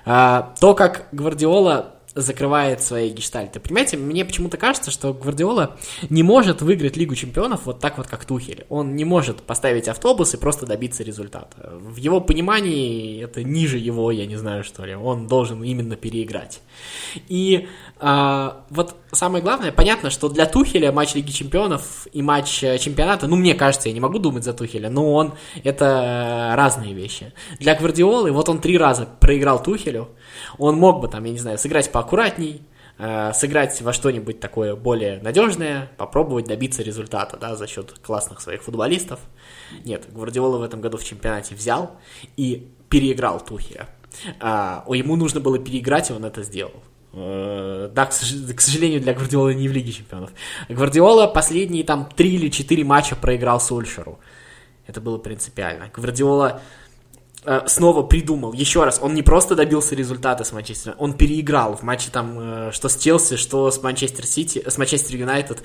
[0.06, 3.60] А, то, как Гвардиола закрывает свои гештальты.
[3.60, 5.78] Понимаете, мне почему-то кажется, что Гвардиола
[6.10, 8.66] не может выиграть Лигу Чемпионов вот так вот, как Тухель.
[8.70, 11.78] Он не может поставить автобус и просто добиться результата.
[11.78, 14.96] В его понимании это ниже его, я не знаю что ли.
[14.96, 16.62] Он должен именно переиграть.
[17.28, 17.68] И
[18.00, 23.28] а, вот самое главное, понятно, что для Тухеля матч Лиги Чемпионов и матч э, чемпионата,
[23.28, 27.34] ну, мне кажется, я не могу думать за Тухеля, но он, это разные вещи.
[27.60, 30.10] Для Гвардиолы, вот он три раза проиграл Тухелю,
[30.58, 32.62] он мог бы там, я не знаю, сыграть поаккуратней,
[32.98, 38.64] э, сыграть во что-нибудь такое более надежное, попробовать добиться результата, да, за счет классных своих
[38.64, 39.20] футболистов.
[39.84, 41.92] Нет, Гвардиола в этом году в чемпионате взял
[42.38, 43.90] и переиграл Тухеля.
[44.40, 46.84] А, ему нужно было переиграть, и он это сделал.
[47.16, 48.12] Э, да, к
[48.62, 50.32] сожалению, для Гвардиолы не в Лиге Чемпионов.
[50.68, 54.20] Гвардиола последние там три или четыре матча проиграл Сульшеру.
[54.86, 55.90] Это было принципиально.
[55.94, 56.62] Гвардиола
[57.46, 58.52] э, снова придумал.
[58.52, 62.72] Еще раз, он не просто добился результата с Манчестером, он переиграл в матче там, э,
[62.74, 65.64] что с Челси, что с Манчестер Сити, с Манчестер Юнайтед.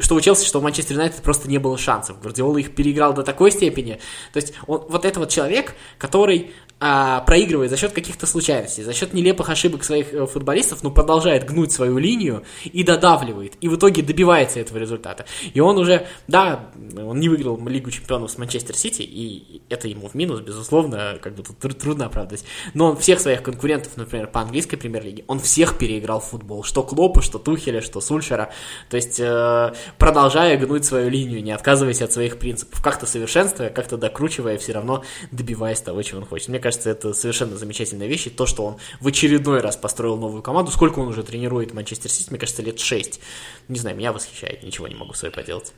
[0.00, 2.20] Что у Челси, что у Манчестер Юнайтед просто не было шансов.
[2.20, 4.00] Гвардиола их переиграл до такой степени.
[4.32, 8.92] То есть он, вот это вот человек, который а, проигрывает за счет каких-то случайностей, за
[8.92, 13.76] счет нелепых ошибок своих э, футболистов, но продолжает гнуть свою линию и додавливает, и в
[13.76, 15.24] итоге добивается этого результата.
[15.54, 20.08] И он уже, да, он не выиграл Лигу чемпионов с Манчестер Сити, и это ему
[20.08, 22.44] в минус, безусловно, как бы тут трудно оправдать.
[22.74, 26.82] Но он всех своих конкурентов, например, по английской премьер-лиге, он всех переиграл в футбол, что
[26.82, 28.50] Клопа, что Тухеля, что Сульшера,
[28.90, 33.96] то есть э, продолжая гнуть свою линию, не отказываясь от своих принципов, как-то совершенствуя, как-то
[33.96, 36.48] докручивая, все равно добиваясь того, чего он хочет.
[36.48, 38.26] Мне кажется, это совершенно замечательная вещь.
[38.26, 42.10] И то, что он в очередной раз построил новую команду, сколько он уже тренирует Манчестер
[42.10, 43.20] Сити, мне кажется, лет 6.
[43.68, 45.72] Не знаю, меня восхищает, ничего не могу с собой поделать.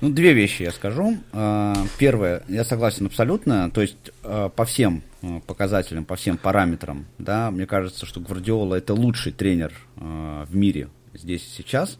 [0.00, 1.18] Ну, две вещи я скажу.
[1.32, 3.70] А, первое, я согласен абсолютно.
[3.70, 8.74] То есть а, по всем а, показателям, по всем параметрам, да, мне кажется, что Гвардиола
[8.74, 11.96] это лучший тренер в мире здесь и сейчас.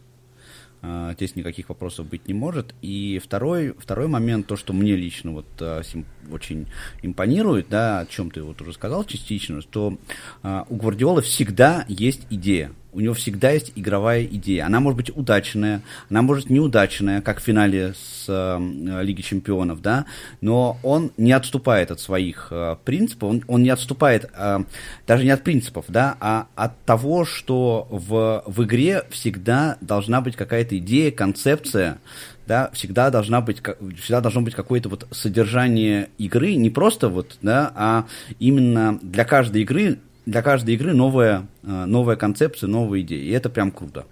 [0.82, 2.74] А, здесь никаких вопросов быть не может.
[2.82, 5.82] И второй, второй момент, то, что мне лично вот а,
[6.30, 6.66] очень
[7.02, 9.96] импонирует, да, о чем ты вот уже сказал частично, что
[10.42, 14.66] а, у Гвардиолы всегда есть идея у него всегда есть игровая идея.
[14.66, 20.04] Она может быть удачная, она может неудачная, как в финале с э, Лиги Чемпионов, да,
[20.40, 24.64] но он не отступает от своих э, принципов, он, он не отступает э,
[25.06, 30.36] даже не от принципов, да, а от того, что в, в игре всегда должна быть
[30.36, 31.98] какая-то идея, концепция,
[32.46, 33.62] да, всегда должна быть,
[34.00, 38.06] всегда должно быть какое-то вот содержание игры, не просто вот, да, а
[38.38, 43.22] именно для каждой игры для каждой игры новая, э, новая концепция, новая идея.
[43.22, 44.06] И это прям круто.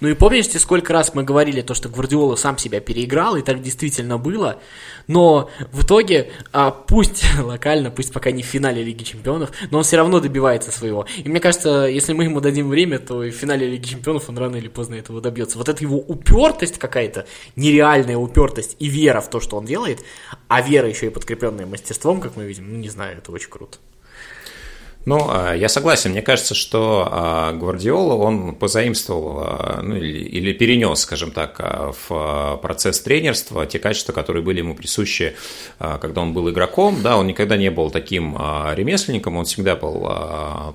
[0.00, 3.60] Ну и помните, сколько раз мы говорили то, что Гвардиола сам себя переиграл, и так
[3.60, 4.60] действительно было,
[5.06, 9.84] но в итоге, а, пусть локально, пусть пока не в финале Лиги Чемпионов, но он
[9.84, 11.06] все равно добивается своего.
[11.16, 14.38] И мне кажется, если мы ему дадим время, то и в финале Лиги Чемпионов он
[14.38, 15.58] рано или поздно этого добьется.
[15.58, 20.00] Вот это его упертость какая-то, нереальная упертость и вера в то, что он делает,
[20.48, 23.78] а вера еще и подкрепленная мастерством, как мы видим, ну не знаю, это очень круто.
[25.08, 26.10] Ну, а, я согласен.
[26.10, 32.58] Мне кажется, что а, Гвардиола, он позаимствовал а, ну, или, или перенес, скажем так, в
[32.60, 35.34] процесс тренерства те качества, которые были ему присущи,
[35.78, 37.00] когда он был игроком.
[37.02, 40.06] Да, он никогда не был таким ремесленником, он всегда был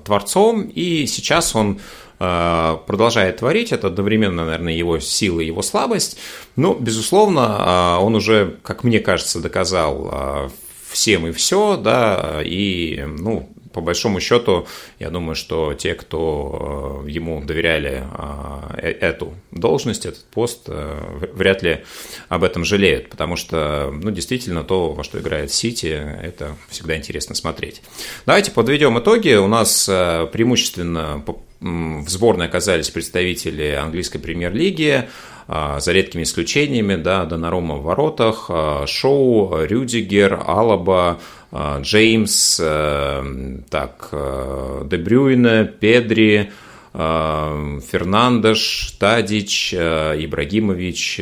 [0.04, 1.78] творцом, и сейчас он
[2.18, 6.18] продолжает творить, это одновременно, наверное, его сила и его слабость.
[6.56, 10.50] Но, безусловно, он уже, как мне кажется, доказал
[10.90, 14.66] всем и все, да, и, ну, по большому счету,
[15.00, 21.62] я думаю, что те, кто э, ему доверяли э, э, эту должность, этот пост, вряд
[21.62, 21.84] ли
[22.28, 27.34] об этом жалеют, потому что, ну, действительно, то, во что играет Сити, это всегда интересно
[27.34, 27.82] смотреть.
[28.26, 29.34] Давайте подведем итоги.
[29.34, 31.22] У нас преимущественно
[31.64, 35.08] в сборной оказались представители английской премьер-лиги,
[35.46, 38.50] за редкими исключениями, да, Донарума в воротах,
[38.86, 41.18] Шоу, Рюдигер, Алаба,
[41.56, 46.50] а, Джеймс, э, так, э, Дебрюйне, Педри,
[46.92, 51.20] э, Фернандеш, Тадич, Ибрагимович,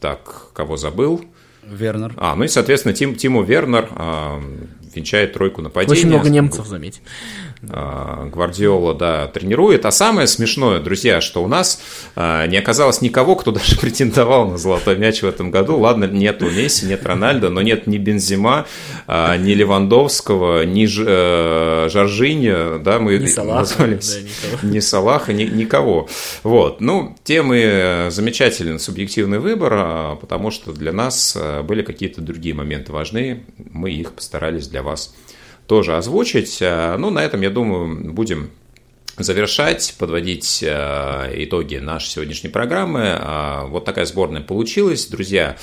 [0.00, 1.24] так, кого забыл?
[1.62, 2.12] Вернер.
[2.18, 3.88] А, ну и, соответственно, Тим, Тиму Вернер
[4.94, 5.98] венчает тройку нападения.
[5.98, 7.00] Очень много немцев, заметь.
[7.70, 9.84] А, Гвардиола, да, тренирует.
[9.84, 11.80] А самое смешное, друзья, что у нас
[12.14, 15.76] а, не оказалось никого, кто даже претендовал на золотой мяч в этом году.
[15.76, 18.66] Ладно, нету Месси, нет Рональда, но нет ни Бензима,
[19.06, 25.44] а, ни Левандовского, ни э, Жоржини, да, мы ни Салаха, назвали, да, ни Салаха, ни,
[25.44, 26.08] никого.
[26.44, 33.44] Вот, ну, темы замечательный субъективный выбор, потому что для нас были какие-то другие моменты важны,
[33.72, 35.12] мы их постарались для вас
[35.68, 36.58] тоже озвучить.
[36.60, 38.50] Э, ну, на этом, я думаю, будем
[39.16, 43.00] завершать, подводить э, итоги нашей сегодняшней программы.
[43.00, 45.06] Э, вот такая сборная получилась.
[45.06, 45.56] Друзья,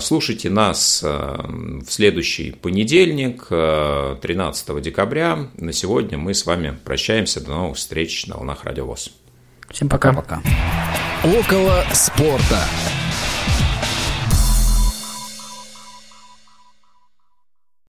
[0.00, 5.48] слушайте нас в следующий понедельник, 13 декабря.
[5.58, 7.44] На сегодня мы с вами прощаемся.
[7.44, 9.10] До новых встреч на волнах Радиовоз.
[9.70, 10.12] Всем пока.
[10.12, 10.42] Пока.
[11.24, 12.62] Около спорта.